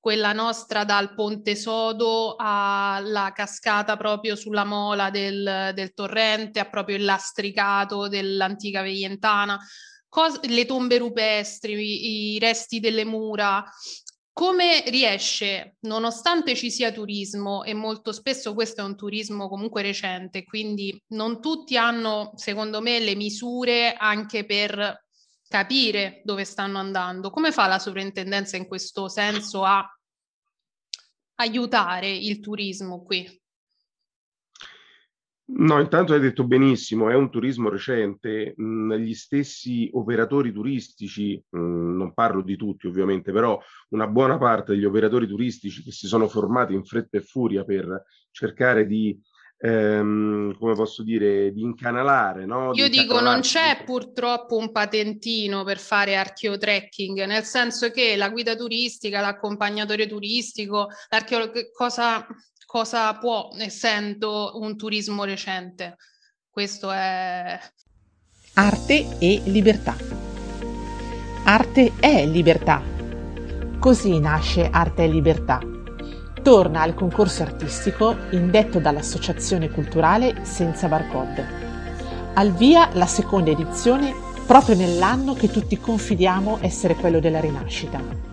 quella 0.00 0.32
nostra 0.32 0.84
dal 0.84 1.12
Ponte 1.14 1.54
Sodo 1.54 2.36
alla 2.38 3.32
cascata 3.34 3.96
proprio 3.96 4.36
sulla 4.36 4.64
mola 4.64 5.10
del, 5.10 5.72
del 5.74 5.92
torrente, 5.92 6.60
a 6.60 6.68
proprio 6.68 6.96
il 6.96 7.04
lastricato 7.04 8.08
dell'antica 8.08 8.80
Veientana 8.82 9.58
cos- 10.16 10.40
le 10.40 10.64
tombe 10.64 10.96
rupestri, 10.96 12.32
i, 12.32 12.38
resti 12.38 12.80
delle 12.80 13.04
mura, 13.04 13.62
come 14.32 14.82
riesce, 14.86 15.76
nonostante 15.80 16.54
ci 16.54 16.70
sia 16.70 16.90
turismo, 16.90 17.64
e 17.64 17.74
molto 17.74 18.12
spesso 18.12 18.54
questo 18.54 18.80
è 18.80 18.84
un 18.84 18.96
turismo 18.96 19.46
comunque 19.46 19.82
recente, 19.82 20.44
quindi 20.44 20.98
non 21.08 21.42
tutti 21.42 21.76
hanno, 21.76 22.32
secondo 22.36 22.80
me, 22.80 22.98
le 22.98 23.14
misure 23.14 23.92
anche 23.92 24.46
per 24.46 25.04
capire 25.48 26.22
dove 26.24 26.44
stanno 26.44 26.78
andando. 26.78 27.28
Come 27.28 27.52
fa 27.52 27.66
la 27.66 27.78
sovrintendenza 27.78 28.56
in 28.56 28.66
questo 28.66 29.08
senso 29.08 29.64
a 29.64 29.86
aiutare 31.34 32.10
il 32.10 32.40
turismo 32.40 33.02
qui? 33.04 33.44
No, 35.48 35.78
intanto 35.78 36.12
hai 36.12 36.18
detto 36.18 36.44
benissimo, 36.44 37.08
è 37.08 37.14
un 37.14 37.30
turismo 37.30 37.68
recente, 37.68 38.54
mh, 38.56 38.94
gli 38.96 39.14
stessi 39.14 39.88
operatori 39.92 40.52
turistici, 40.52 41.40
mh, 41.48 41.58
non 41.96 42.12
parlo 42.14 42.42
di 42.42 42.56
tutti 42.56 42.88
ovviamente, 42.88 43.30
però 43.30 43.56
una 43.90 44.08
buona 44.08 44.38
parte 44.38 44.72
degli 44.72 44.84
operatori 44.84 45.28
turistici 45.28 45.84
che 45.84 45.92
si 45.92 46.08
sono 46.08 46.26
formati 46.26 46.74
in 46.74 46.84
fretta 46.84 47.18
e 47.18 47.20
furia 47.20 47.62
per 47.62 48.02
cercare 48.32 48.88
di, 48.88 49.16
ehm, 49.58 50.58
come 50.58 50.74
posso 50.74 51.04
dire, 51.04 51.52
di 51.52 51.62
incanalare. 51.62 52.44
No? 52.44 52.72
Io 52.74 52.88
di 52.88 52.98
dico 52.98 53.20
non 53.20 53.38
c'è 53.38 53.84
purtroppo 53.84 54.56
un 54.56 54.72
patentino 54.72 55.62
per 55.62 55.78
fare 55.78 56.16
archeotrekking, 56.16 57.24
nel 57.24 57.44
senso 57.44 57.90
che 57.90 58.16
la 58.16 58.30
guida 58.30 58.56
turistica, 58.56 59.20
l'accompagnatore 59.20 60.08
turistico, 60.08 60.88
l'archeologo, 61.08 61.70
cosa 61.72 62.26
cosa 62.66 63.14
può, 63.14 63.50
essendo 63.58 64.58
un 64.60 64.76
turismo 64.76 65.24
recente. 65.24 65.96
Questo 66.50 66.90
è... 66.90 67.58
Arte 68.54 69.16
e 69.18 69.40
libertà. 69.46 69.96
Arte 71.44 71.92
è 72.00 72.26
libertà. 72.26 72.82
Così 73.78 74.18
nasce 74.18 74.68
Arte 74.68 75.04
e 75.04 75.08
Libertà. 75.08 75.60
Torna 76.42 76.82
al 76.82 76.94
concorso 76.94 77.42
artistico 77.42 78.16
indetto 78.30 78.80
dall'Associazione 78.80 79.70
Culturale 79.70 80.44
Senza 80.44 80.88
Barcode. 80.88 81.64
Al 82.34 82.52
via 82.52 82.90
la 82.94 83.06
seconda 83.06 83.50
edizione 83.50 84.12
proprio 84.46 84.76
nell'anno 84.76 85.34
che 85.34 85.48
tutti 85.48 85.78
confidiamo 85.78 86.58
essere 86.62 86.94
quello 86.94 87.20
della 87.20 87.40
rinascita 87.40 88.26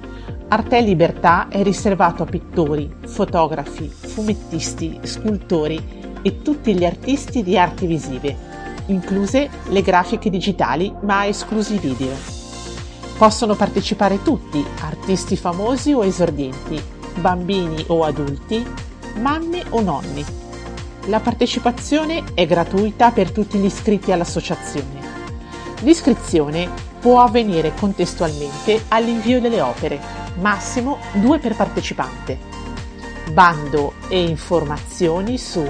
Arte 0.54 0.78
e 0.78 0.82
Libertà 0.82 1.48
è 1.48 1.63
riservato 1.63 2.22
a 2.22 2.25
pittori, 2.28 2.88
fotografi, 3.08 3.92
fumettisti, 4.13 5.00
scultori 5.03 6.01
e 6.22 6.41
tutti 6.41 6.75
gli 6.75 6.86
artisti 6.86 7.43
di 7.43 7.58
arti 7.58 7.88
visive, 7.88 8.38
incluse 8.88 9.50
le 9.70 9.82
grafiche 9.82 10.29
digitali 10.29 10.93
ma 11.01 11.25
esclusi 11.25 11.77
video. 11.77 12.13
Possono 13.17 13.55
partecipare 13.55 14.22
tutti, 14.22 14.63
artisti 14.82 15.36
famosi 15.36 15.93
o 15.93 16.05
esordienti, 16.05 16.82
bambini 17.20 17.84
o 17.88 18.03
adulti, 18.03 18.65
mamme 19.20 19.63
o 19.70 19.82
nonni. 19.82 20.24
La 21.08 21.20
partecipazione 21.20 22.24
è 22.34 22.46
gratuita 22.46 23.12
per 23.12 23.32
tutti 23.32 23.58
gli 23.58 23.65
iscritti 23.65 24.12
all'associazione. 24.12 25.01
L'iscrizione 25.82 26.69
può 26.99 27.21
avvenire 27.21 27.73
contestualmente 27.78 28.84
all'invio 28.88 29.41
delle 29.41 29.60
opere 29.60 29.99
massimo 30.39 30.97
due 31.13 31.39
per 31.39 31.56
partecipante. 31.56 32.53
Bando 33.32 33.94
e 34.10 34.22
informazioni 34.22 35.38
su 35.38 35.64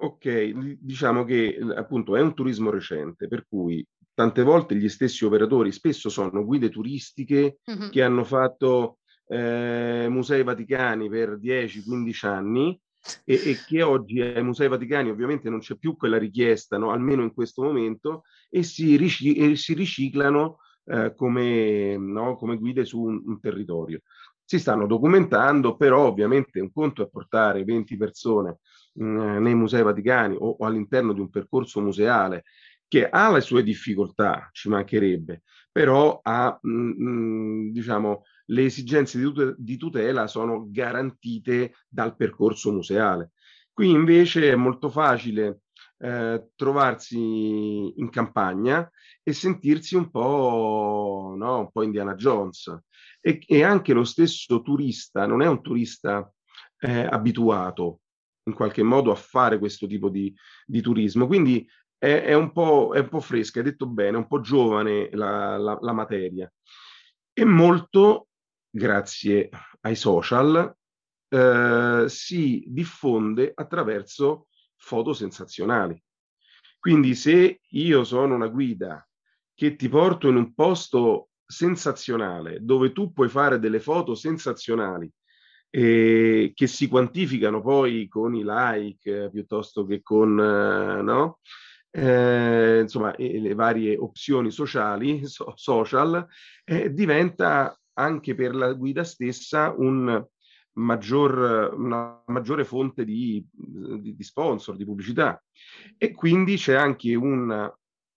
Ok, 0.00 0.78
diciamo 0.80 1.24
che 1.24 1.58
appunto 1.74 2.16
è 2.16 2.20
un 2.20 2.34
turismo 2.34 2.70
recente, 2.70 3.26
per 3.26 3.46
cui 3.48 3.84
tante 4.14 4.42
volte 4.42 4.76
gli 4.76 4.88
stessi 4.88 5.24
operatori 5.24 5.72
spesso 5.72 6.08
sono 6.08 6.44
guide 6.44 6.70
turistiche 6.70 7.58
mm-hmm. 7.70 7.90
che 7.90 8.02
hanno 8.02 8.24
fatto 8.24 8.98
eh, 9.26 10.06
Musei 10.08 10.42
Vaticani 10.42 11.08
per 11.08 11.38
10-15 11.38 12.26
anni 12.26 12.80
e, 13.24 13.34
e, 13.34 13.56
che 13.66 13.82
oggi 13.82 14.20
ai 14.20 14.42
Musei 14.42 14.68
Vaticani 14.68 15.10
ovviamente 15.10 15.48
non 15.50 15.60
c'è 15.60 15.76
più 15.76 15.96
quella 15.96 16.18
richiesta, 16.18 16.78
no? 16.78 16.90
almeno 16.90 17.22
in 17.22 17.32
questo 17.32 17.62
momento, 17.62 18.24
e 18.48 18.62
si, 18.62 18.96
ric- 18.96 19.38
e 19.38 19.56
si 19.56 19.74
riciclano 19.74 20.58
eh, 20.84 21.14
come, 21.14 21.96
no? 21.96 22.36
come, 22.36 22.56
guide 22.56 22.84
su 22.84 23.00
un, 23.00 23.22
un, 23.24 23.40
territorio. 23.40 24.02
Si 24.44 24.58
stanno 24.58 24.86
documentando, 24.86 25.76
però 25.76 26.06
ovviamente 26.06 26.60
un 26.60 26.72
conto 26.72 27.02
è 27.02 27.08
portare 27.10 27.64
20 27.64 27.96
persone 27.96 28.58
mh, 28.94 29.04
mm, 29.04 29.42
nei 29.42 29.54
Musei 29.54 29.82
Vaticani 29.82 30.36
o, 30.38 30.56
o 30.58 30.66
all'interno 30.66 31.12
di 31.12 31.20
un 31.20 31.28
percorso 31.28 31.80
museale 31.80 32.44
che 32.88 33.08
ha 33.08 33.30
le 33.30 33.42
sue 33.42 33.62
difficoltà, 33.62 34.48
ci 34.50 34.70
mancherebbe, 34.70 35.42
però 35.70 36.20
ha, 36.22 36.58
mh, 36.60 36.70
mm, 36.70 36.90
mh, 36.96 37.10
mm, 37.10 37.70
diciamo, 37.70 38.22
le 38.50 38.64
esigenze 38.64 39.20
di 39.56 39.76
tutela 39.76 40.26
sono 40.26 40.66
garantite 40.68 41.74
dal 41.88 42.16
percorso 42.16 42.72
museale. 42.72 43.32
Qui 43.72 43.90
invece 43.90 44.50
è 44.50 44.56
molto 44.56 44.88
facile 44.88 45.60
eh, 45.98 46.50
trovarsi 46.54 47.18
in 47.18 48.08
campagna 48.10 48.90
e 49.22 49.32
sentirsi 49.32 49.96
un 49.96 50.10
po', 50.10 51.34
no, 51.36 51.58
un 51.58 51.70
po' 51.70 51.82
Indiana 51.82 52.14
Jones. 52.14 52.76
E, 53.20 53.40
e, 53.46 53.62
anche 53.62 53.92
lo 53.92 54.04
stesso 54.04 54.62
turista 54.62 55.26
non 55.26 55.42
è 55.42 55.46
un 55.46 55.60
turista 55.60 56.32
eh, 56.78 57.04
abituato 57.04 58.00
in 58.44 58.54
qualche 58.54 58.82
modo 58.82 59.10
a 59.10 59.16
fare 59.16 59.58
questo 59.58 59.86
tipo 59.86 60.08
di, 60.08 60.34
di 60.64 60.80
turismo. 60.80 61.26
Quindi 61.26 61.68
è, 61.98 62.22
è, 62.22 62.34
un 62.34 62.52
è, 62.94 62.98
un 62.98 63.08
po', 63.08 63.20
fresca, 63.20 63.58
hai 63.58 63.64
detto 63.64 63.86
bene, 63.86 64.16
è 64.16 64.20
un 64.20 64.26
po' 64.26 64.40
giovane 64.40 65.10
la, 65.12 65.58
la, 65.58 65.78
la 65.80 65.92
materia. 65.92 66.50
E 67.32 67.44
molto 67.44 68.27
grazie 68.70 69.48
ai 69.80 69.96
social, 69.96 70.74
eh, 71.28 72.04
si 72.06 72.64
diffonde 72.66 73.52
attraverso 73.54 74.48
foto 74.76 75.12
sensazionali. 75.12 76.00
Quindi 76.78 77.14
se 77.14 77.60
io 77.68 78.04
sono 78.04 78.34
una 78.34 78.48
guida 78.48 79.06
che 79.54 79.74
ti 79.76 79.88
porto 79.88 80.28
in 80.28 80.36
un 80.36 80.54
posto 80.54 81.30
sensazionale, 81.44 82.58
dove 82.60 82.92
tu 82.92 83.12
puoi 83.12 83.28
fare 83.28 83.58
delle 83.58 83.80
foto 83.80 84.14
sensazionali 84.14 85.10
eh, 85.70 86.52
che 86.54 86.66
si 86.66 86.88
quantificano 86.88 87.60
poi 87.60 88.08
con 88.08 88.34
i 88.34 88.42
like 88.44 89.24
eh, 89.24 89.30
piuttosto 89.30 89.84
che 89.84 90.02
con 90.02 90.38
eh, 90.38 91.02
no? 91.02 91.40
Eh, 91.90 92.80
insomma, 92.82 93.14
le 93.16 93.54
varie 93.54 93.96
opzioni 93.96 94.50
sociali, 94.50 95.26
so, 95.26 95.52
social, 95.56 96.26
eh, 96.64 96.92
diventa 96.92 97.76
anche 97.98 98.34
per 98.34 98.54
la 98.54 98.72
guida 98.72 99.02
stessa 99.02 99.74
un 99.76 100.24
maggior, 100.74 101.74
una 101.74 102.22
maggiore 102.26 102.64
fonte 102.64 103.04
di, 103.04 103.44
di, 103.50 104.22
sponsor, 104.22 104.76
di 104.76 104.84
pubblicità. 104.84 105.42
E 105.96 106.12
quindi 106.12 106.56
c'è 106.56 106.74
anche 106.74 107.16
un, 107.16 107.70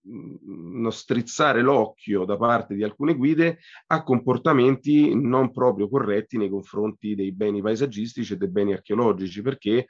uno 0.03 0.89
strizzare 0.91 1.61
l'occhio 1.61 2.25
da 2.25 2.37
parte 2.37 2.75
di 2.75 2.83
alcune 2.83 3.15
guide 3.15 3.59
a 3.87 4.03
comportamenti 4.03 5.15
non 5.15 5.51
proprio 5.51 5.89
corretti 5.89 6.37
nei 6.37 6.49
confronti 6.49 7.15
dei 7.15 7.31
beni 7.31 7.61
paesaggistici 7.61 8.33
e 8.33 8.37
dei 8.37 8.49
beni 8.49 8.73
archeologici, 8.73 9.41
perché 9.41 9.87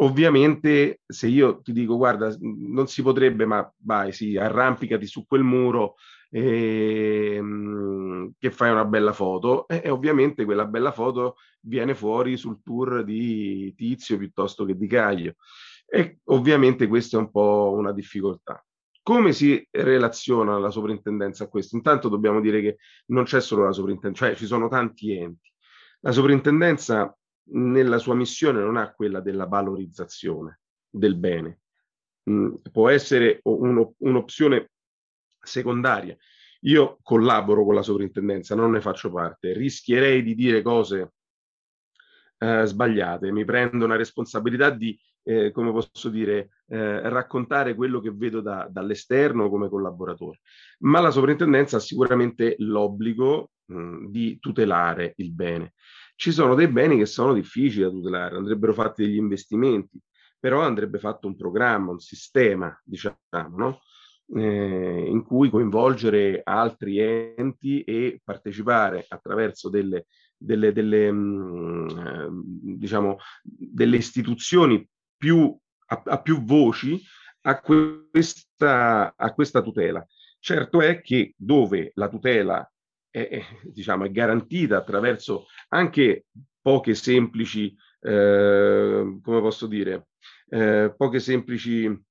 ovviamente 0.00 1.00
se 1.04 1.26
io 1.26 1.60
ti 1.60 1.72
dico 1.72 1.96
guarda 1.96 2.32
non 2.38 2.86
si 2.86 3.02
potrebbe, 3.02 3.46
ma 3.46 3.68
vai 3.78 4.12
sì, 4.12 4.36
arrampicati 4.36 5.06
su 5.06 5.26
quel 5.26 5.42
muro 5.42 5.96
e, 6.30 7.40
mh, 7.40 8.32
che 8.38 8.50
fai 8.50 8.70
una 8.70 8.84
bella 8.84 9.12
foto 9.12 9.66
e, 9.66 9.82
e, 9.84 9.90
ovviamente 9.90 10.44
quella 10.44 10.66
bella 10.66 10.92
foto 10.92 11.36
viene 11.60 11.94
fuori 11.94 12.36
sul 12.36 12.62
tour 12.62 13.04
di 13.04 13.72
Tizio 13.76 14.18
piuttosto 14.18 14.64
che 14.64 14.76
di 14.76 14.86
Caglio 14.86 15.34
e 15.86 16.18
ovviamente 16.24 16.86
questa 16.86 17.16
è 17.16 17.20
un 17.20 17.30
po' 17.30 17.72
una 17.74 17.92
difficoltà. 17.92 18.62
Come 19.02 19.32
si 19.32 19.66
relaziona 19.70 20.58
la 20.58 20.70
sovrintendenza 20.70 21.44
a 21.44 21.48
questo? 21.48 21.76
Intanto 21.76 22.10
dobbiamo 22.10 22.40
dire 22.42 22.60
che 22.60 22.76
non 23.06 23.24
c'è 23.24 23.40
solo 23.40 23.64
la 23.64 23.72
sovrintendenza, 23.72 24.26
cioè 24.26 24.36
ci 24.36 24.44
sono 24.44 24.68
tanti 24.68 25.16
enti. 25.16 25.50
La 26.00 26.12
sovrintendenza 26.12 27.16
nella 27.50 27.96
sua 27.96 28.14
missione 28.14 28.60
non 28.60 28.76
ha 28.76 28.92
quella 28.92 29.20
della 29.20 29.46
valorizzazione 29.46 30.60
del 30.90 31.16
bene, 31.16 31.60
mm, 32.28 32.54
può 32.70 32.90
essere 32.90 33.40
un, 33.44 33.90
un'opzione 33.96 34.72
secondaria. 35.48 36.16
Io 36.62 36.98
collaboro 37.02 37.64
con 37.64 37.74
la 37.74 37.82
sovrintendenza, 37.82 38.54
non 38.54 38.72
ne 38.72 38.80
faccio 38.80 39.12
parte, 39.12 39.52
rischierei 39.52 40.22
di 40.22 40.34
dire 40.34 40.62
cose 40.62 41.12
eh, 42.38 42.64
sbagliate, 42.64 43.30
mi 43.32 43.44
prendo 43.44 43.84
una 43.84 43.96
responsabilità 43.96 44.70
di, 44.70 44.98
eh, 45.24 45.50
come 45.52 45.72
posso 45.72 46.08
dire, 46.08 46.50
eh, 46.68 47.08
raccontare 47.08 47.74
quello 47.74 48.00
che 48.00 48.12
vedo 48.12 48.40
da, 48.40 48.66
dall'esterno 48.70 49.48
come 49.48 49.68
collaboratore. 49.68 50.40
Ma 50.80 51.00
la 51.00 51.10
sovrintendenza 51.10 51.76
ha 51.76 51.80
sicuramente 51.80 52.56
l'obbligo 52.58 53.50
mh, 53.66 54.06
di 54.06 54.38
tutelare 54.38 55.14
il 55.16 55.32
bene. 55.32 55.74
Ci 56.16 56.32
sono 56.32 56.56
dei 56.56 56.68
beni 56.68 56.98
che 56.98 57.06
sono 57.06 57.32
difficili 57.32 57.84
da 57.84 57.90
tutelare, 57.90 58.36
andrebbero 58.36 58.72
fatti 58.72 59.04
degli 59.04 59.16
investimenti, 59.16 60.00
però 60.38 60.62
andrebbe 60.62 60.98
fatto 60.98 61.28
un 61.28 61.36
programma, 61.36 61.92
un 61.92 62.00
sistema, 62.00 62.76
diciamo, 62.84 63.16
no? 63.56 63.80
Eh, 64.34 65.04
in 65.08 65.22
cui 65.24 65.50
coinvolgere 65.50 66.40
altri 66.44 66.98
enti 66.98 67.82
e 67.82 68.20
partecipare 68.22 69.04
attraverso 69.08 69.68
delle, 69.68 70.06
delle, 70.36 70.72
delle, 70.72 71.10
mh, 71.10 71.16
mm, 71.16 71.88
eh, 71.88 72.28
diciamo, 72.76 73.18
delle 73.42 73.96
istituzioni 73.96 74.86
più, 75.16 75.56
a, 75.86 76.02
a, 76.04 76.20
più 76.20 76.42
voci 76.44 77.00
a 77.42 77.60
questa, 77.60 79.14
a 79.16 79.34
questa 79.34 79.62
tutela. 79.62 80.06
Certo 80.40 80.80
è 80.80 81.00
che 81.00 81.34
dove 81.36 81.90
la 81.94 82.08
tutela 82.08 82.70
è, 83.10 83.28
è, 83.28 83.42
diciamo, 83.64 84.04
è 84.04 84.10
garantita 84.10 84.76
attraverso 84.76 85.46
anche 85.68 86.26
poche 86.60 86.94
semplici, 86.94 87.74
eh, 88.00 89.18
come 89.22 89.40
posso 89.40 89.66
dire, 89.66 90.08
eh, 90.50 90.94
poche 90.96 91.18
semplici 91.18 92.06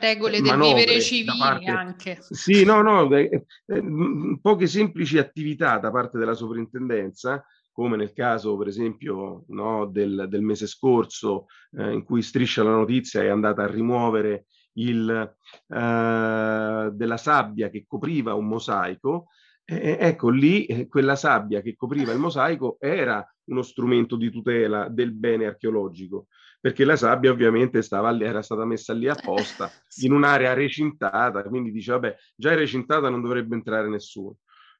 regole 0.00 0.40
del 0.40 0.58
vivere 0.58 1.00
civile 1.00 1.36
parte, 1.38 1.70
anche. 1.70 2.18
Sì, 2.20 2.64
no, 2.64 2.82
no, 2.82 3.14
eh, 3.14 3.44
eh, 3.66 4.38
poche 4.40 4.66
semplici 4.66 5.18
attività 5.18 5.78
da 5.78 5.90
parte 5.90 6.18
della 6.18 6.34
sovrintendenza, 6.34 7.44
come 7.72 7.96
nel 7.96 8.12
caso 8.12 8.56
per 8.56 8.68
esempio 8.68 9.44
no, 9.48 9.86
del, 9.86 10.26
del, 10.28 10.42
mese 10.42 10.66
scorso 10.66 11.46
eh, 11.72 11.92
in 11.92 12.04
cui 12.04 12.22
Striscia 12.22 12.62
la 12.62 12.70
Notizia 12.70 13.22
è 13.22 13.28
andata 13.28 13.62
a 13.62 13.70
rimuovere 13.70 14.46
il, 14.74 15.10
eh, 15.10 16.90
della 16.92 17.16
sabbia 17.16 17.68
che 17.68 17.84
copriva 17.86 18.34
un 18.34 18.46
mosaico, 18.46 19.26
eh, 19.64 19.96
ecco 20.00 20.30
lì 20.30 20.64
eh, 20.66 20.86
quella 20.86 21.16
sabbia 21.16 21.60
che 21.60 21.74
copriva 21.74 22.12
il 22.12 22.18
mosaico 22.18 22.76
era 22.78 23.26
uno 23.46 23.62
strumento 23.62 24.16
di 24.16 24.30
tutela 24.30 24.88
del 24.88 25.12
bene 25.12 25.46
archeologico 25.46 26.28
perché 26.60 26.84
la 26.84 26.96
sabbia 26.96 27.30
ovviamente 27.30 27.82
stava 27.82 28.10
lì, 28.10 28.24
era 28.24 28.42
stata 28.42 28.64
messa 28.64 28.92
lì 28.92 29.08
apposta, 29.08 29.70
in 30.02 30.12
un'area 30.12 30.52
recintata, 30.54 31.42
quindi 31.44 31.70
dice, 31.70 31.92
vabbè, 31.92 32.16
già 32.34 32.52
è 32.52 32.56
recintata, 32.56 33.08
non 33.08 33.22
dovrebbe 33.22 33.54
entrare 33.54 33.88
nessuno. 33.88 34.36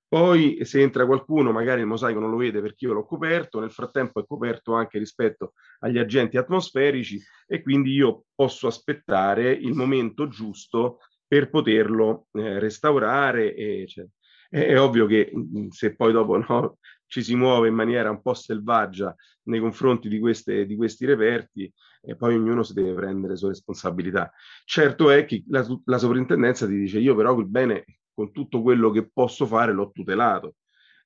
Poi 0.08 0.64
se 0.64 0.80
entra 0.80 1.04
qualcuno, 1.04 1.50
magari 1.50 1.80
il 1.80 1.86
mosaico 1.86 2.20
non 2.20 2.30
lo 2.30 2.36
vede 2.36 2.60
perché 2.60 2.84
io 2.84 2.92
l'ho 2.92 3.04
coperto, 3.04 3.58
nel 3.58 3.72
frattempo 3.72 4.20
è 4.20 4.26
coperto 4.26 4.72
anche 4.74 4.98
rispetto 4.98 5.54
agli 5.80 5.98
agenti 5.98 6.36
atmosferici 6.36 7.20
e 7.44 7.60
quindi 7.60 7.92
io 7.92 8.26
posso 8.32 8.68
aspettare 8.68 9.50
il 9.50 9.74
momento 9.74 10.28
giusto 10.28 10.98
per 11.26 11.50
poterlo 11.50 12.28
eh, 12.32 12.60
restaurare. 12.60 13.52
E, 13.54 13.86
cioè, 13.88 14.06
è, 14.48 14.66
è, 14.66 14.80
ovvio 14.80 15.06
che 15.06 15.32
se 15.70 15.96
poi 15.96 16.12
dopo 16.12 16.36
no, 16.38 16.78
ci 17.06 17.22
si 17.22 17.34
muove 17.34 17.68
in 17.68 17.74
maniera 17.74 18.10
un 18.10 18.20
po' 18.20 18.34
selvaggia 18.34 19.14
nei 19.44 19.60
confronti 19.60 20.08
di, 20.08 20.18
queste, 20.18 20.66
di 20.66 20.76
questi 20.76 21.04
reperti 21.04 21.72
e 22.02 22.16
poi 22.16 22.34
ognuno 22.34 22.62
si 22.62 22.72
deve 22.72 22.94
prendere 22.94 23.32
le 23.32 23.38
sue 23.38 23.48
responsabilità. 23.48 24.32
Certo 24.64 25.10
è 25.10 25.24
che 25.24 25.44
la, 25.48 25.66
la 25.84 25.98
sovrintendenza 25.98 26.66
ti 26.66 26.76
dice 26.76 26.98
io 26.98 27.14
però 27.14 27.34
quel 27.34 27.48
bene 27.48 27.84
con 28.12 28.32
tutto 28.32 28.62
quello 28.62 28.90
che 28.90 29.08
posso 29.10 29.46
fare 29.46 29.72
l'ho 29.72 29.90
tutelato. 29.92 30.56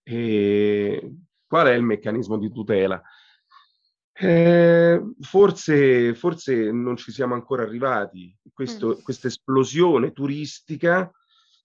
E 0.02 1.12
qual 1.46 1.66
è 1.66 1.72
il 1.72 1.82
meccanismo 1.82 2.38
di 2.38 2.50
tutela? 2.52 3.02
Eh, 4.12 5.02
forse, 5.20 6.14
forse 6.14 6.70
non 6.70 6.96
ci 6.96 7.10
siamo 7.10 7.34
ancora 7.34 7.62
arrivati. 7.62 8.36
Mm. 8.44 8.92
Questa 9.02 9.26
esplosione 9.26 10.12
turistica 10.12 11.10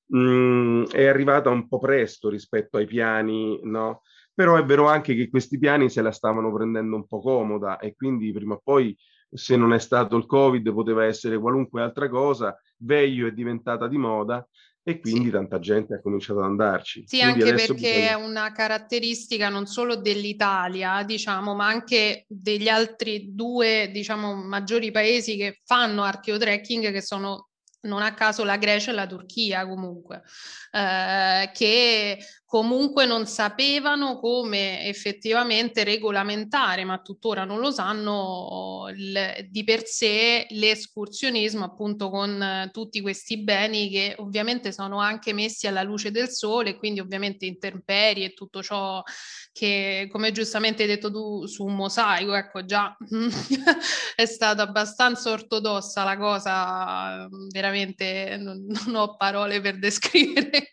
mh, 0.07 0.17
mm, 0.17 0.83
è 0.85 1.05
arrivata 1.05 1.49
un 1.49 1.67
po' 1.67 1.79
presto 1.79 2.29
rispetto 2.29 2.77
ai 2.77 2.85
piani 2.85 3.59
no? 3.63 4.01
Però 4.35 4.57
è 4.57 4.65
vero 4.65 4.87
anche 4.87 5.15
che 5.15 5.29
questi 5.29 5.57
piani 5.57 5.89
se 5.89 6.01
la 6.01 6.11
stavano 6.11 6.53
prendendo 6.53 6.97
un 6.97 7.07
po' 7.07 7.21
comoda 7.21 7.79
e 7.79 7.95
quindi 7.95 8.31
prima 8.33 8.55
o 8.55 8.61
poi 8.63 8.95
se 9.31 9.55
non 9.55 9.73
è 9.73 9.79
stato 9.79 10.15
il 10.17 10.25
covid 10.25 10.71
poteva 10.73 11.05
essere 11.05 11.39
qualunque 11.39 11.81
altra 11.81 12.09
cosa, 12.09 12.55
Veio 12.77 13.27
è 13.27 13.31
diventata 13.31 13.87
di 13.87 13.97
moda 13.97 14.45
e 14.83 14.99
quindi 14.99 15.25
sì. 15.25 15.31
tanta 15.31 15.59
gente 15.59 15.95
ha 15.95 16.01
cominciato 16.01 16.39
ad 16.39 16.45
andarci. 16.45 17.05
Sì, 17.07 17.19
quindi 17.19 17.41
anche 17.41 17.53
perché 17.55 17.73
bisogna... 17.73 18.09
è 18.09 18.13
una 18.13 18.51
caratteristica 18.51 19.49
non 19.49 19.65
solo 19.65 19.95
dell'Italia, 19.95 21.01
diciamo, 21.03 21.55
ma 21.55 21.65
anche 21.67 22.25
degli 22.27 22.67
altri 22.67 23.33
due, 23.33 23.89
diciamo, 23.91 24.35
maggiori 24.35 24.91
paesi 24.91 25.37
che 25.37 25.61
fanno 25.63 26.03
archeotrekking, 26.03 26.91
che 26.91 27.01
sono 27.01 27.49
non 27.85 28.01
a 28.01 28.13
caso 28.13 28.43
la 28.43 28.57
Grecia 28.57 28.91
e 28.91 28.95
la 28.95 29.07
Turchia 29.07 29.67
comunque, 29.67 30.23
eh, 30.71 31.51
che 31.53 32.17
comunque 32.55 33.05
non 33.05 33.25
sapevano 33.25 34.17
come 34.17 34.85
effettivamente 34.85 35.83
regolamentare, 35.83 36.85
ma 36.85 36.99
tuttora 36.99 37.43
non 37.43 37.59
lo 37.59 37.69
sanno, 37.69 38.89
il, 38.95 39.47
di 39.49 39.65
per 39.65 39.85
sé 39.85 40.47
l'escursionismo 40.51 41.65
appunto 41.65 42.09
con 42.09 42.41
eh, 42.41 42.69
tutti 42.71 43.01
questi 43.01 43.43
beni 43.43 43.89
che 43.89 44.15
ovviamente 44.19 44.71
sono 44.71 45.01
anche 45.01 45.33
messi 45.33 45.67
alla 45.67 45.83
luce 45.83 46.11
del 46.11 46.29
sole, 46.29 46.77
quindi 46.77 47.01
ovviamente 47.01 47.45
intemperie 47.45 48.27
e 48.27 48.33
tutto 48.33 48.63
ciò 48.63 49.03
che, 49.51 50.07
come 50.09 50.31
giustamente 50.31 50.83
hai 50.83 50.87
detto 50.87 51.11
tu, 51.11 51.45
su 51.47 51.65
un 51.65 51.75
mosaico, 51.75 52.35
ecco 52.35 52.63
già 52.63 52.95
è 54.15 54.25
stata 54.25 54.61
abbastanza 54.61 55.29
ortodossa 55.29 56.05
la 56.05 56.17
cosa, 56.17 57.27
veramente 57.51 58.37
non, 58.39 58.65
non 58.85 58.95
ho 58.95 59.17
parole 59.17 59.59
per 59.59 59.77
descrivere 59.77 60.69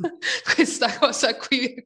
questa 0.54 0.92
cosa 0.98 1.36
qui 1.36 1.84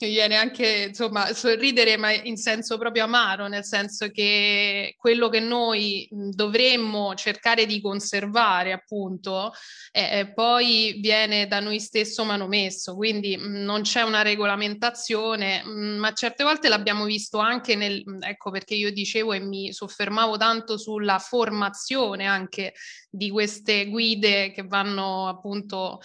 mi 0.00 0.08
viene 0.08 0.36
anche 0.36 0.86
insomma 0.88 1.32
sorridere 1.32 1.96
ma 1.96 2.12
in 2.12 2.36
senso 2.36 2.78
proprio 2.78 3.04
amaro 3.04 3.48
nel 3.48 3.64
senso 3.64 4.10
che 4.10 4.94
quello 4.98 5.28
che 5.28 5.40
noi 5.40 6.08
dovremmo 6.10 7.14
cercare 7.14 7.66
di 7.66 7.80
conservare 7.80 8.72
appunto 8.72 9.52
eh, 9.92 10.32
poi 10.34 10.98
viene 11.00 11.46
da 11.46 11.60
noi 11.60 11.80
stesso 11.80 12.24
manomesso 12.24 12.94
quindi 12.94 13.36
non 13.38 13.82
c'è 13.82 14.02
una 14.02 14.22
regolamentazione 14.22 15.62
ma 15.64 16.12
certe 16.12 16.44
volte 16.44 16.68
l'abbiamo 16.68 17.04
visto 17.04 17.38
anche 17.38 17.74
nel 17.74 18.02
ecco 18.20 18.50
perché 18.50 18.74
io 18.74 18.92
dicevo 18.92 19.32
e 19.32 19.40
mi 19.40 19.72
soffermavo 19.72 20.36
tanto 20.36 20.78
sulla 20.78 21.18
formazione 21.18 22.26
anche 22.26 22.74
di 23.16 23.30
queste 23.30 23.86
guide 23.86 24.52
che 24.52 24.62
vanno 24.62 25.28
appunto 25.28 26.00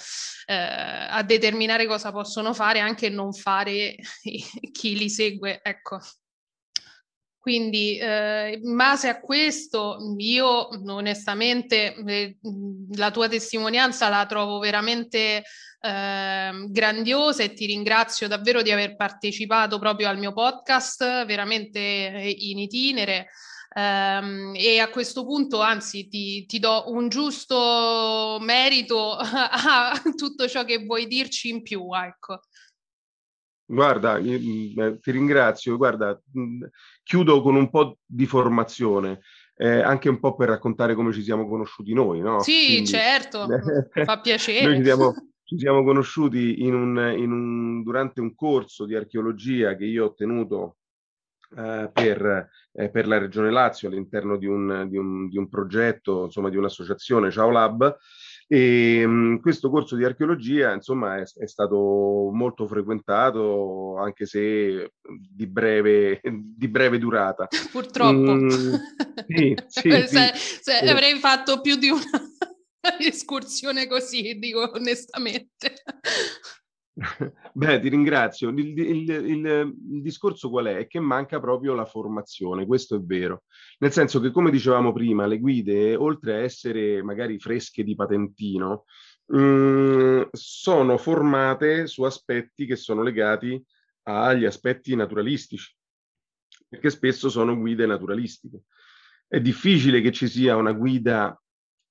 eh, 0.45 0.53
a 0.55 1.21
determinare 1.23 1.85
cosa 1.85 2.10
possono 2.11 2.53
fare 2.53 2.79
anche 2.79 3.09
non 3.09 3.33
fare 3.33 3.95
chi 4.71 4.97
li 4.97 5.09
segue, 5.09 5.59
ecco. 5.63 5.99
Quindi 7.41 7.97
eh, 7.97 8.59
in 8.61 8.75
base 8.75 9.07
a 9.07 9.19
questo 9.19 9.97
io 10.17 10.69
onestamente 10.91 11.95
eh, 11.95 12.37
la 12.91 13.09
tua 13.09 13.27
testimonianza 13.27 14.09
la 14.09 14.27
trovo 14.27 14.59
veramente 14.59 15.43
eh, 15.81 16.51
grandiosa 16.67 17.41
e 17.41 17.53
ti 17.53 17.65
ringrazio 17.65 18.27
davvero 18.27 18.61
di 18.61 18.69
aver 18.69 18.95
partecipato 18.95 19.79
proprio 19.79 20.07
al 20.07 20.19
mio 20.19 20.33
podcast, 20.33 21.25
veramente 21.25 21.79
in 21.79 22.59
itinere. 22.59 23.29
Um, 23.73 24.51
e 24.53 24.79
a 24.79 24.89
questo 24.89 25.25
punto, 25.25 25.61
anzi, 25.61 26.09
ti, 26.09 26.45
ti, 26.45 26.59
do 26.59 26.91
un 26.91 27.07
giusto 27.07 28.37
merito 28.41 29.15
a 29.15 29.93
tutto 30.15 30.47
ciò 30.47 30.65
che 30.65 30.83
vuoi 30.83 31.07
dirci 31.07 31.49
in 31.49 31.61
più, 31.61 31.87
ecco. 31.93 32.41
Guarda, 33.65 34.17
io, 34.17 34.37
mm, 34.37 34.97
ti 34.99 35.11
ringrazio. 35.11 35.77
Guarda, 35.77 36.19
mm, 36.37 36.63
chiudo 37.03 37.41
con 37.41 37.55
un 37.55 37.69
po' 37.69 37.99
di 38.05 38.25
formazione, 38.25 39.21
eh, 39.55 39.81
anche 39.81 40.09
un 40.09 40.19
po' 40.19 40.35
per 40.35 40.49
raccontare 40.49 40.93
come 40.93 41.13
ci 41.13 41.23
siamo 41.23 41.47
conosciuti 41.47 41.93
noi, 41.93 42.19
no? 42.19 42.41
Sì, 42.41 42.65
Quindi, 42.65 42.87
certo, 42.87 43.47
fa 44.03 44.19
piacere. 44.19 44.65
Noi 44.65 44.77
ci 44.79 44.83
siamo, 44.83 45.13
ci 45.45 45.57
siamo 45.57 45.85
conosciuti 45.85 46.63
in 46.63 46.73
un, 46.73 47.13
in 47.17 47.31
un, 47.31 47.83
durante 47.83 48.19
un 48.19 48.35
corso 48.35 48.85
di 48.85 48.95
archeologia 48.95 49.77
che 49.77 49.85
io 49.85 50.07
ho 50.07 50.13
tenuto 50.13 50.75
eh, 51.57 51.89
per, 51.91 52.49
eh, 52.73 52.89
per, 52.89 53.07
la 53.07 53.17
Regione 53.17 53.51
Lazio 53.51 53.89
all'interno 53.89 54.37
di 54.37 54.45
un, 54.45 54.87
di, 54.89 54.97
un, 54.97 55.27
di 55.27 55.37
un, 55.37 55.49
progetto, 55.49 56.25
insomma 56.25 56.49
di 56.49 56.57
un'associazione, 56.57 57.31
Ciao 57.31 57.49
Lab, 57.49 57.97
E 58.47 59.05
mh, 59.05 59.41
questo 59.41 59.69
corso 59.69 59.95
di 59.95 60.03
archeologia, 60.03 60.73
insomma, 60.73 61.17
è, 61.17 61.23
è, 61.23 61.47
stato 61.47 62.29
molto 62.33 62.67
frequentato, 62.67 63.97
anche 63.97 64.25
se 64.25 64.93
di 65.33 65.47
breve, 65.47 66.21
di 66.21 66.67
breve 66.67 66.97
durata. 66.97 67.47
Purtroppo. 67.71 68.33
Mm, 68.33 68.49
sì, 69.27 69.55
sì, 69.67 69.89
se, 69.89 70.07
sì. 70.07 70.59
Se 70.61 70.79
eh. 70.79 70.89
avrei 70.89 71.17
fatto 71.19 71.61
più 71.61 71.75
di 71.75 71.89
una 71.89 72.01
escursione 72.99 73.87
così, 73.87 74.37
dico 74.39 74.71
onestamente. 74.73 75.73
Beh, 77.53 77.79
ti 77.79 77.89
ringrazio. 77.89 78.49
Il, 78.49 78.77
il, 78.77 79.09
il, 79.09 79.45
il, 79.89 80.01
discorso 80.01 80.49
qual 80.49 80.65
è? 80.67 80.77
È 80.77 80.87
che 80.87 80.99
manca 80.99 81.39
proprio 81.39 81.73
la 81.73 81.85
formazione, 81.85 82.65
questo 82.65 82.95
è 82.95 82.99
vero. 82.99 83.43
Nel 83.79 83.91
senso 83.91 84.19
che, 84.19 84.31
come 84.31 84.51
dicevamo 84.51 84.91
prima, 84.93 85.25
le 85.25 85.39
guide, 85.39 85.95
oltre 85.95 86.33
a 86.33 86.39
essere 86.39 87.01
magari 87.01 87.39
fresche 87.39 87.83
di 87.83 87.95
patentino, 87.95 88.85
mh, 89.27 89.39
mm, 89.39 90.21
sono 90.31 90.97
formate 90.97 91.87
su 91.87 92.03
aspetti 92.03 92.65
che 92.65 92.75
sono 92.75 93.01
legati 93.01 93.61
agli 94.03 94.45
aspetti 94.45 94.95
naturalistici, 94.95 95.75
perché 96.67 96.89
spesso 96.89 97.29
sono 97.29 97.57
guide 97.57 97.85
naturalistiche. 97.85 98.63
È 99.27 99.39
difficile 99.39 100.01
che 100.01 100.11
ci 100.11 100.27
sia 100.27 100.55
una 100.55 100.73
guida 100.73 101.35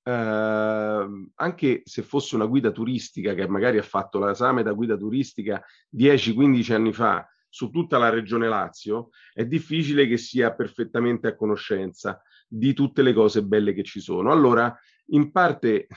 Uh, 0.02 1.30
anche 1.34 1.82
se 1.84 2.02
fosse 2.02 2.34
una 2.34 2.46
guida 2.46 2.70
turistica 2.70 3.34
che 3.34 3.46
magari 3.46 3.76
ha 3.76 3.82
fatto 3.82 4.18
l'esame 4.18 4.62
da 4.62 4.72
guida 4.72 4.96
turistica 4.96 5.62
10-15 5.94 6.72
anni 6.72 6.92
fa 6.92 7.28
su 7.50 7.70
tutta 7.70 7.98
la 7.98 8.08
regione 8.08 8.48
Lazio, 8.48 9.10
è 9.34 9.44
difficile 9.44 10.06
che 10.06 10.16
sia 10.16 10.54
perfettamente 10.54 11.26
a 11.26 11.34
conoscenza 11.34 12.22
di 12.48 12.72
tutte 12.72 13.02
le 13.02 13.12
cose 13.12 13.44
belle 13.44 13.74
che 13.74 13.82
ci 13.82 14.00
sono. 14.00 14.30
Allora, 14.30 14.74
in 15.06 15.30
parte, 15.32 15.88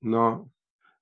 no, 0.00 0.50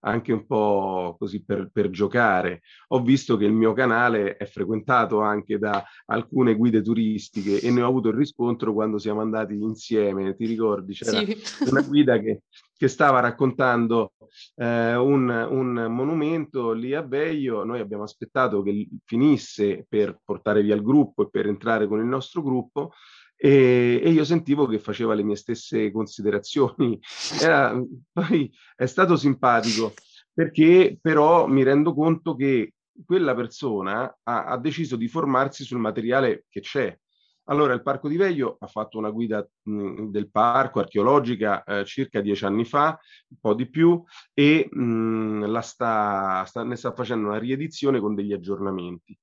anche 0.01 0.33
un 0.33 0.47
po' 0.47 1.17
così 1.19 1.43
per, 1.45 1.71
per, 1.73 1.91
giocare. 1.91 2.63
Ho 2.89 3.03
visto 3.03 3.37
che 3.37 3.45
il 3.45 3.53
mio 3.53 3.73
canale 3.73 4.37
è 4.37 4.47
frequentato 4.47 5.21
anche 5.21 5.59
da 5.59 5.85
alcune 6.07 6.55
guide 6.55 6.83
turistiche 6.83 7.61
e 7.61 7.71
ne 7.71 7.83
ho 7.83 7.89
avuto 7.89 8.09
il 8.09 8.17
riscontro 8.17 8.73
quando 8.73 8.99
siamo 8.99 9.21
andati 9.21 9.55
insieme. 9.55 10.35
Ti 10.37 10.47
ricordi? 10.47 10.95
C'era 10.95 11.19
sì. 11.19 11.37
una 11.71 11.83
guida 11.87 12.19
che, 12.19 12.43
che 12.77 12.89
stava 12.89 13.21
raccontando 13.21 14.13
eh, 14.57 14.95
un, 14.95 15.29
un, 15.29 15.87
monumento 15.91 16.73
lì 16.73 16.95
a 16.95 17.03
Veio. 17.03 17.65
Noi 17.65 17.81
abbiamo 17.81 18.05
aspettato 18.05 18.63
che 18.63 18.89
finisse 19.05 19.85
per 19.89 20.21
portare 20.25 20.63
via 20.63 20.75
il 20.75 20.83
gruppo 20.83 21.23
e 21.25 21.31
per 21.31 21.47
entrare 21.47 21.89
con 21.89 21.99
il 21.99 22.07
nostro 22.07 22.43
gruppo 22.43 22.93
e, 23.41 24.01
e, 24.03 24.11
io 24.11 24.25
sentivo 24.25 24.67
che 24.67 24.81
faceva 24.81 25.15
le 25.15 25.23
mie 25.23 25.37
stesse 25.37 25.93
considerazioni. 25.93 26.99
Era, 27.41 27.81
poi 28.13 28.53
è 28.75 28.87
stato 28.87 29.17
simpatico 29.17 29.95
perché 30.33 30.99
però 31.01 31.47
mi 31.47 31.63
rendo 31.63 31.95
conto 31.95 32.35
che 32.35 32.75
quella 33.05 33.35
persona 33.35 34.19
ha, 34.25 34.45
ha, 34.45 34.59
deciso 34.59 34.97
di 34.97 35.07
formarsi 35.07 35.65
sul 35.65 35.79
materiale 35.79 36.47
che 36.49 36.61
c'è. 36.61 36.97
Allora, 37.45 37.73
il 37.73 37.83
Parco 37.83 38.09
di 38.09 38.17
Veglio 38.17 38.57
ha 38.61 38.67
fatto 38.67 38.99
una 38.99 39.11
guida 39.11 39.47
mh, 39.63 40.11
del 40.11 40.31
parco 40.31 40.81
archeologica 40.81 41.63
eh, 41.65 41.85
circa 41.85 42.21
dieci 42.21 42.45
anni 42.45 42.65
fa, 42.65 42.99
un 43.29 43.37
po' 43.41 43.55
di 43.55 43.69
più, 43.71 44.03
e 44.35 44.69
mh, 44.71 45.47
la 45.47 45.63
sta, 45.63 46.45
sta, 46.45 46.63
ne 46.63 46.77
sta 46.77 46.93
facendo 46.93 47.29
una 47.29 47.39
riedizione 47.39 48.01
con 48.01 48.15
degli 48.15 48.33
aggiornamenti. 48.33 49.19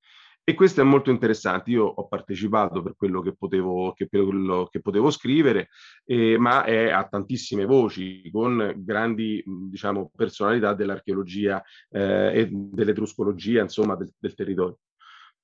E 0.48 0.54
questo 0.54 0.82
è 0.82 0.84
molto 0.84 1.10
interessante. 1.10 1.72
Io 1.72 1.86
ho 1.86 2.08
partecipato 2.08 2.84
per 2.84 2.96
quello 2.96 3.20
che 3.20 3.36
potevo, 3.36 3.94
che 3.94 4.08
quello 4.08 4.68
che 4.70 4.80
potevo 4.80 5.10
scrivere, 5.10 5.70
eh, 6.06 6.38
ma 6.38 6.64
è 6.64 6.92
a 6.92 7.08
tantissime 7.08 7.66
voci, 7.66 8.30
con 8.32 8.74
grandi 8.78 9.44
diciamo, 9.46 10.12
personalità 10.16 10.76
dell'archeologia 10.76 11.64
eh, 11.90 12.42
e 12.42 12.50
dell'etruscologia, 12.52 13.64
insomma, 13.64 13.96
del, 13.96 14.14
del 14.16 14.36
territorio. 14.36 14.78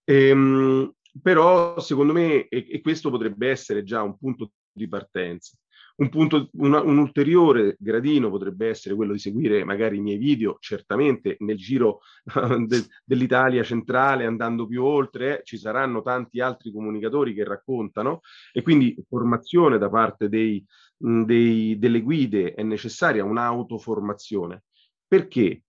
Ehm, 0.04 0.94
però, 1.20 1.80
secondo 1.80 2.14
me, 2.14 2.48
e, 2.48 2.68
e 2.70 2.80
questo 2.82 3.10
potrebbe 3.10 3.50
essere 3.50 3.84
già 3.84 4.04
un 4.04 4.16
punto 4.20 4.52
di 4.72 4.88
partenza. 4.88 5.58
Un, 5.98 6.10
punto, 6.10 6.50
una, 6.54 6.82
un 6.82 6.98
ulteriore 6.98 7.76
gradino 7.80 8.30
potrebbe 8.30 8.68
essere 8.70 8.96
quello 8.96 9.14
di 9.14 9.20
seguire 9.20 9.64
magari 9.64 9.98
i 9.98 10.02
miei 10.02 10.18
video, 10.18 10.58
certamente 10.60 11.36
nel 11.40 11.58
giro 11.58 12.00
de, 12.66 12.86
dell'Italia 13.04 13.64
centrale, 13.64 14.26
andando 14.26 14.66
più 14.68 14.84
oltre, 14.84 15.40
eh, 15.40 15.44
ci 15.44 15.58
saranno 15.58 16.02
tanti 16.02 16.40
altri 16.40 16.72
comunicatori 16.72 17.34
che 17.34 17.44
raccontano 17.44 18.22
e 18.52 18.62
quindi 18.62 18.96
formazione 19.08 19.78
da 19.78 19.90
parte 19.90 20.30
dei, 20.30 20.64
dei, 20.98 21.78
delle 21.78 22.02
guide 22.02 22.54
è 22.54 22.64
necessaria 22.64 23.24
un'autoformazione. 23.24 24.64
Perché? 25.08 25.64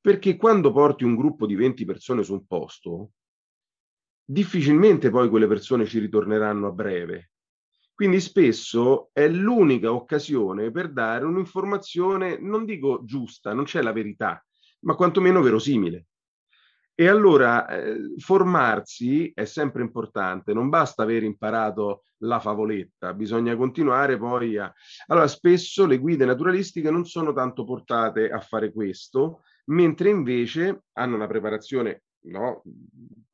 Perché 0.00 0.36
quando 0.36 0.72
porti 0.72 1.04
un 1.04 1.14
gruppo 1.14 1.46
di 1.46 1.54
20 1.54 1.84
persone 1.84 2.22
su 2.22 2.32
un 2.32 2.46
posto, 2.46 3.12
difficilmente 4.24 5.10
poi 5.10 5.28
quelle 5.28 5.46
persone 5.46 5.84
ci 5.84 5.98
ritorneranno 5.98 6.68
a 6.68 6.72
breve, 6.72 7.30
quindi 8.00 8.20
spesso 8.22 9.10
è 9.12 9.28
l'unica 9.28 9.92
occasione 9.92 10.70
per 10.70 10.90
dare 10.90 11.26
un'informazione, 11.26 12.38
non 12.40 12.64
dico 12.64 13.02
giusta, 13.04 13.52
non 13.52 13.64
c'è 13.64 13.82
la 13.82 13.92
verità, 13.92 14.42
ma 14.84 14.94
quantomeno 14.94 15.42
verosimile. 15.42 16.06
E 16.94 17.08
allora 17.08 17.68
eh, 17.68 18.14
formarsi 18.16 19.30
è 19.34 19.44
sempre 19.44 19.82
importante, 19.82 20.54
non 20.54 20.70
basta 20.70 21.02
aver 21.02 21.24
imparato 21.24 22.04
la 22.20 22.40
favoletta, 22.40 23.12
bisogna 23.12 23.54
continuare 23.54 24.16
poi 24.16 24.56
a... 24.56 24.72
Allora 25.08 25.28
spesso 25.28 25.84
le 25.84 25.98
guide 25.98 26.24
naturalistiche 26.24 26.90
non 26.90 27.04
sono 27.04 27.34
tanto 27.34 27.64
portate 27.64 28.30
a 28.30 28.40
fare 28.40 28.72
questo, 28.72 29.42
mentre 29.66 30.08
invece 30.08 30.84
hanno 30.94 31.16
una 31.16 31.26
preparazione 31.26 32.04
no, 32.28 32.62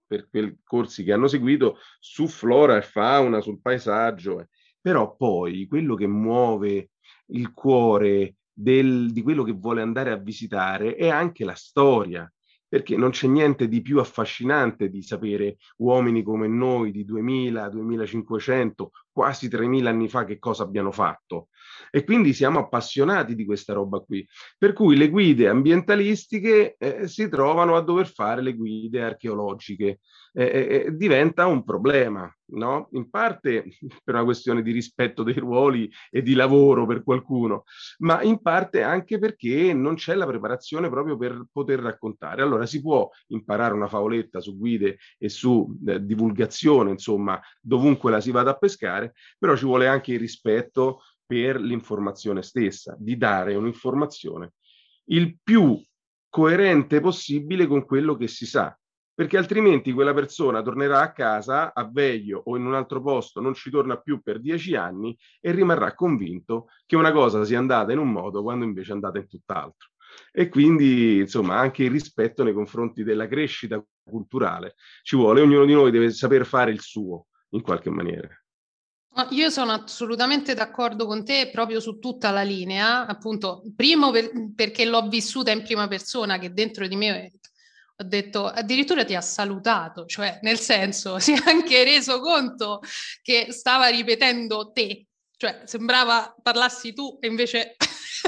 per 0.06 0.28
quei 0.28 0.58
corsi 0.64 1.04
che 1.04 1.12
hanno 1.12 1.28
seguito 1.28 1.78
su 1.98 2.26
flora 2.26 2.76
e 2.76 2.82
fauna, 2.82 3.40
sul 3.40 3.60
paesaggio. 3.60 4.48
Però 4.86 5.16
poi 5.16 5.66
quello 5.66 5.96
che 5.96 6.06
muove 6.06 6.90
il 7.30 7.52
cuore 7.52 8.36
del, 8.52 9.10
di 9.10 9.20
quello 9.20 9.42
che 9.42 9.50
vuole 9.50 9.82
andare 9.82 10.12
a 10.12 10.16
visitare 10.16 10.94
è 10.94 11.08
anche 11.08 11.44
la 11.44 11.56
storia, 11.56 12.32
perché 12.68 12.96
non 12.96 13.10
c'è 13.10 13.26
niente 13.26 13.66
di 13.66 13.82
più 13.82 13.98
affascinante 13.98 14.88
di 14.88 15.02
sapere 15.02 15.56
uomini 15.78 16.22
come 16.22 16.46
noi 16.46 16.92
di 16.92 17.04
2000, 17.04 17.68
2500, 17.68 18.90
quasi 19.16 19.48
3000 19.48 19.88
anni 19.88 20.10
fa 20.10 20.26
che 20.26 20.38
cosa 20.38 20.64
abbiano 20.64 20.92
fatto. 20.92 21.48
E 21.90 22.04
quindi 22.04 22.34
siamo 22.34 22.58
appassionati 22.58 23.34
di 23.34 23.46
questa 23.46 23.72
roba 23.72 24.00
qui. 24.00 24.28
Per 24.58 24.74
cui 24.74 24.94
le 24.94 25.08
guide 25.08 25.48
ambientalistiche 25.48 26.76
eh, 26.78 27.08
si 27.08 27.26
trovano 27.30 27.76
a 27.76 27.80
dover 27.80 28.08
fare 28.12 28.42
le 28.42 28.52
guide 28.52 29.02
archeologiche 29.02 30.00
eh, 30.38 30.84
eh, 30.86 30.94
diventa 30.94 31.46
un 31.46 31.64
problema, 31.64 32.30
no? 32.48 32.88
In 32.92 33.08
parte 33.08 33.64
per 34.04 34.14
una 34.14 34.24
questione 34.24 34.60
di 34.60 34.70
rispetto 34.70 35.22
dei 35.22 35.38
ruoli 35.38 35.90
e 36.10 36.20
di 36.20 36.34
lavoro 36.34 36.84
per 36.84 37.02
qualcuno, 37.02 37.64
ma 38.00 38.22
in 38.22 38.42
parte 38.42 38.82
anche 38.82 39.18
perché 39.18 39.72
non 39.72 39.94
c'è 39.94 40.14
la 40.14 40.26
preparazione 40.26 40.90
proprio 40.90 41.16
per 41.16 41.46
poter 41.50 41.80
raccontare. 41.80 42.42
Allora 42.42 42.66
si 42.66 42.82
può 42.82 43.08
imparare 43.28 43.72
una 43.72 43.88
favoletta 43.88 44.40
su 44.40 44.58
guide 44.58 44.98
e 45.16 45.30
su 45.30 45.74
eh, 45.86 46.04
divulgazione, 46.04 46.90
insomma, 46.90 47.40
dovunque 47.58 48.10
la 48.10 48.20
si 48.20 48.30
vada 48.30 48.50
a 48.50 48.58
pescare, 48.58 49.05
però 49.38 49.56
ci 49.56 49.64
vuole 49.64 49.86
anche 49.86 50.12
il 50.12 50.18
rispetto 50.18 51.02
per 51.24 51.60
l'informazione 51.60 52.42
stessa, 52.42 52.96
di 52.98 53.16
dare 53.16 53.54
un'informazione 53.54 54.52
il 55.06 55.38
più 55.42 55.80
coerente 56.28 57.00
possibile 57.00 57.66
con 57.66 57.84
quello 57.84 58.16
che 58.16 58.28
si 58.28 58.46
sa 58.46 58.76
perché 59.16 59.38
altrimenti 59.38 59.92
quella 59.92 60.12
persona 60.12 60.60
tornerà 60.60 61.00
a 61.00 61.12
casa 61.12 61.72
a 61.72 61.88
Veglio 61.90 62.42
o 62.44 62.56
in 62.58 62.66
un 62.66 62.74
altro 62.74 63.00
posto, 63.00 63.40
non 63.40 63.54
ci 63.54 63.70
torna 63.70 63.96
più 63.96 64.20
per 64.20 64.40
dieci 64.40 64.74
anni 64.74 65.16
e 65.40 65.52
rimarrà 65.52 65.94
convinto 65.94 66.66
che 66.84 66.96
una 66.96 67.12
cosa 67.12 67.42
sia 67.44 67.58
andata 67.58 67.92
in 67.92 67.98
un 67.98 68.12
modo 68.12 68.42
quando 68.42 68.66
invece 68.66 68.90
è 68.90 68.92
andata 68.92 69.16
in 69.16 69.26
tutt'altro. 69.26 69.88
E 70.30 70.50
quindi, 70.50 71.20
insomma, 71.20 71.56
anche 71.56 71.84
il 71.84 71.90
rispetto 71.90 72.44
nei 72.44 72.52
confronti 72.52 73.04
della 73.04 73.26
crescita 73.26 73.82
culturale 74.04 74.74
ci 75.02 75.16
vuole, 75.16 75.40
ognuno 75.40 75.64
di 75.64 75.72
noi 75.72 75.90
deve 75.90 76.10
saper 76.10 76.44
fare 76.44 76.70
il 76.70 76.80
suo 76.80 77.28
in 77.52 77.62
qualche 77.62 77.88
maniera. 77.88 78.28
Io 79.30 79.48
sono 79.48 79.72
assolutamente 79.72 80.52
d'accordo 80.52 81.06
con 81.06 81.24
te 81.24 81.48
proprio 81.50 81.80
su 81.80 81.98
tutta 81.98 82.30
la 82.30 82.42
linea, 82.42 83.06
appunto, 83.06 83.62
primo 83.74 84.10
per, 84.10 84.30
perché 84.54 84.84
l'ho 84.84 85.08
vissuta 85.08 85.50
in 85.50 85.62
prima 85.62 85.88
persona, 85.88 86.38
che 86.38 86.52
dentro 86.52 86.86
di 86.86 86.96
me 86.96 87.32
ho 87.96 88.04
detto, 88.04 88.44
addirittura 88.44 89.04
ti 89.06 89.14
ha 89.14 89.22
salutato, 89.22 90.04
cioè 90.04 90.38
nel 90.42 90.58
senso 90.58 91.18
si 91.20 91.32
è 91.32 91.40
anche 91.46 91.82
reso 91.82 92.20
conto 92.20 92.80
che 93.22 93.52
stava 93.52 93.86
ripetendo 93.88 94.70
te, 94.72 95.06
cioè 95.38 95.62
sembrava 95.64 96.34
parlassi 96.42 96.92
tu 96.92 97.16
e 97.18 97.26
invece 97.26 97.76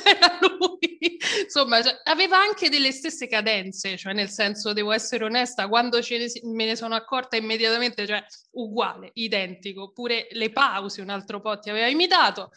Era 0.09 0.39
lui. 0.41 1.19
Insomma, 1.43 1.83
cioè, 1.83 2.01
aveva 2.05 2.39
anche 2.39 2.69
delle 2.69 2.93
stesse 2.93 3.27
cadenze, 3.27 3.97
cioè 3.97 4.13
nel 4.13 4.29
senso, 4.29 4.73
devo 4.73 4.93
essere 4.93 5.25
onesta, 5.25 5.69
quando 5.69 5.99
ne, 5.99 6.27
me 6.45 6.65
ne 6.65 6.77
sono 6.77 6.95
accorta 6.95 7.37
immediatamente, 7.37 8.07
cioè 8.07 8.25
uguale, 8.53 9.11
identico, 9.15 9.93
pure 9.93 10.29
le 10.31 10.51
pause 10.51 11.03
un 11.03 11.11
altro 11.11 11.41
po' 11.41 11.59
ti 11.59 11.71
aveva 11.71 11.89
imitato. 11.89 12.51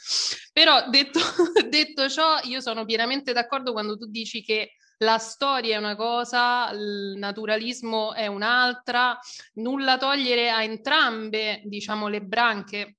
Però 0.53 0.89
detto, 0.89 1.19
detto 1.69 2.09
ciò, 2.09 2.39
io 2.43 2.61
sono 2.61 2.85
pienamente 2.85 3.33
d'accordo 3.33 3.71
quando 3.71 3.97
tu 3.97 4.05
dici 4.07 4.41
che 4.43 4.75
la 5.01 5.17
storia 5.17 5.75
è 5.75 5.79
una 5.79 5.95
cosa, 5.95 6.69
il 6.71 7.15
naturalismo 7.17 8.13
è 8.13 8.27
un'altra, 8.27 9.17
nulla 9.55 9.97
togliere 9.97 10.51
a 10.51 10.63
entrambe, 10.63 11.61
diciamo, 11.65 12.07
le 12.07 12.21
branche 12.21 12.97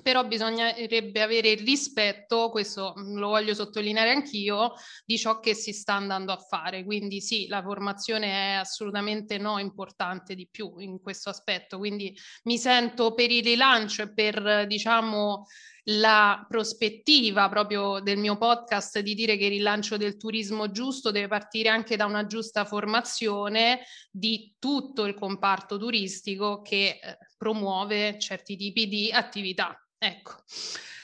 però 0.00 0.26
bisognerebbe 0.26 1.20
avere 1.20 1.50
il 1.50 1.64
rispetto, 1.64 2.48
questo 2.48 2.94
lo 2.96 3.28
voglio 3.28 3.52
sottolineare 3.52 4.10
anch'io, 4.10 4.72
di 5.04 5.18
ciò 5.18 5.38
che 5.38 5.54
si 5.54 5.72
sta 5.72 5.94
andando 5.94 6.32
a 6.32 6.38
fare. 6.38 6.84
Quindi 6.84 7.20
sì, 7.20 7.46
la 7.46 7.62
formazione 7.62 8.26
è 8.26 8.52
assolutamente 8.54 9.36
no 9.36 9.58
importante 9.58 10.34
di 10.34 10.48
più 10.50 10.78
in 10.78 11.00
questo 11.00 11.28
aspetto. 11.28 11.76
Quindi 11.76 12.16
mi 12.44 12.56
sento 12.56 13.12
per 13.12 13.30
il 13.30 13.44
rilancio 13.44 14.02
e 14.02 14.12
per, 14.12 14.66
diciamo, 14.66 15.44
la 15.86 16.44
prospettiva 16.48 17.48
proprio 17.48 17.98
del 18.00 18.16
mio 18.16 18.38
podcast 18.38 19.00
di 19.00 19.14
dire 19.14 19.36
che 19.36 19.46
il 19.46 19.50
rilancio 19.50 19.96
del 19.96 20.16
turismo 20.16 20.70
giusto 20.70 21.10
deve 21.10 21.26
partire 21.26 21.70
anche 21.70 21.96
da 21.96 22.06
una 22.06 22.26
giusta 22.26 22.64
formazione 22.64 23.80
di 24.10 24.54
tutto 24.58 25.04
il 25.04 25.14
comparto 25.14 25.78
turistico 25.78 26.62
che 26.62 27.00
eh, 27.02 27.18
promuove 27.36 28.18
certi 28.18 28.56
tipi 28.56 28.86
di 28.86 29.10
attività. 29.10 29.76
Ecco. 30.04 30.32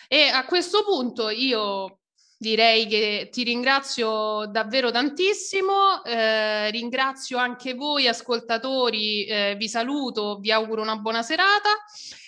E 0.08 0.22
a 0.26 0.44
questo 0.44 0.82
punto 0.82 1.28
io 1.28 2.00
direi 2.36 2.88
che 2.88 3.28
ti 3.30 3.44
ringrazio 3.44 4.46
davvero 4.46 4.90
tantissimo, 4.90 6.02
eh, 6.02 6.68
ringrazio 6.72 7.38
anche 7.38 7.74
voi 7.74 8.08
ascoltatori, 8.08 9.24
eh, 9.26 9.54
vi 9.56 9.68
saluto, 9.68 10.38
vi 10.40 10.50
auguro 10.50 10.82
una 10.82 10.96
buona 10.96 11.22
serata 11.22 11.68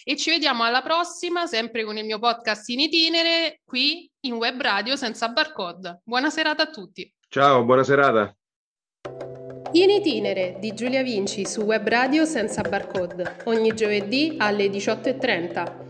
e 0.05 0.17
ci 0.17 0.31
vediamo 0.31 0.63
alla 0.63 0.83
prossima, 0.83 1.47
sempre 1.47 1.83
con 1.83 1.97
il 1.97 2.05
mio 2.05 2.21
podcast 2.21 2.69
in 2.69 2.79
itinere, 2.79 3.63
qui 3.65 4.09
in 4.21 4.35
web 4.35 4.61
radio 4.61 4.95
senza 4.95 5.29
barcode. 5.29 6.03
Buona 6.05 6.31
serata 6.31 6.63
a 6.63 6.71
tutti. 6.71 7.13
Ciao, 7.29 7.65
buona 7.65 7.83
serata. 7.83 8.33
In 9.73 9.91
itinere 9.91 10.57
di 10.61 10.73
Giulia 10.73 11.03
Vinci 11.03 11.45
su 11.47 11.63
web 11.63 11.89
radio 11.89 12.25
senza 12.25 12.63
barcode, 12.63 13.43
ogni 13.47 13.75
giovedì 13.75 14.37
alle 14.39 14.67
18.30. 14.67 15.90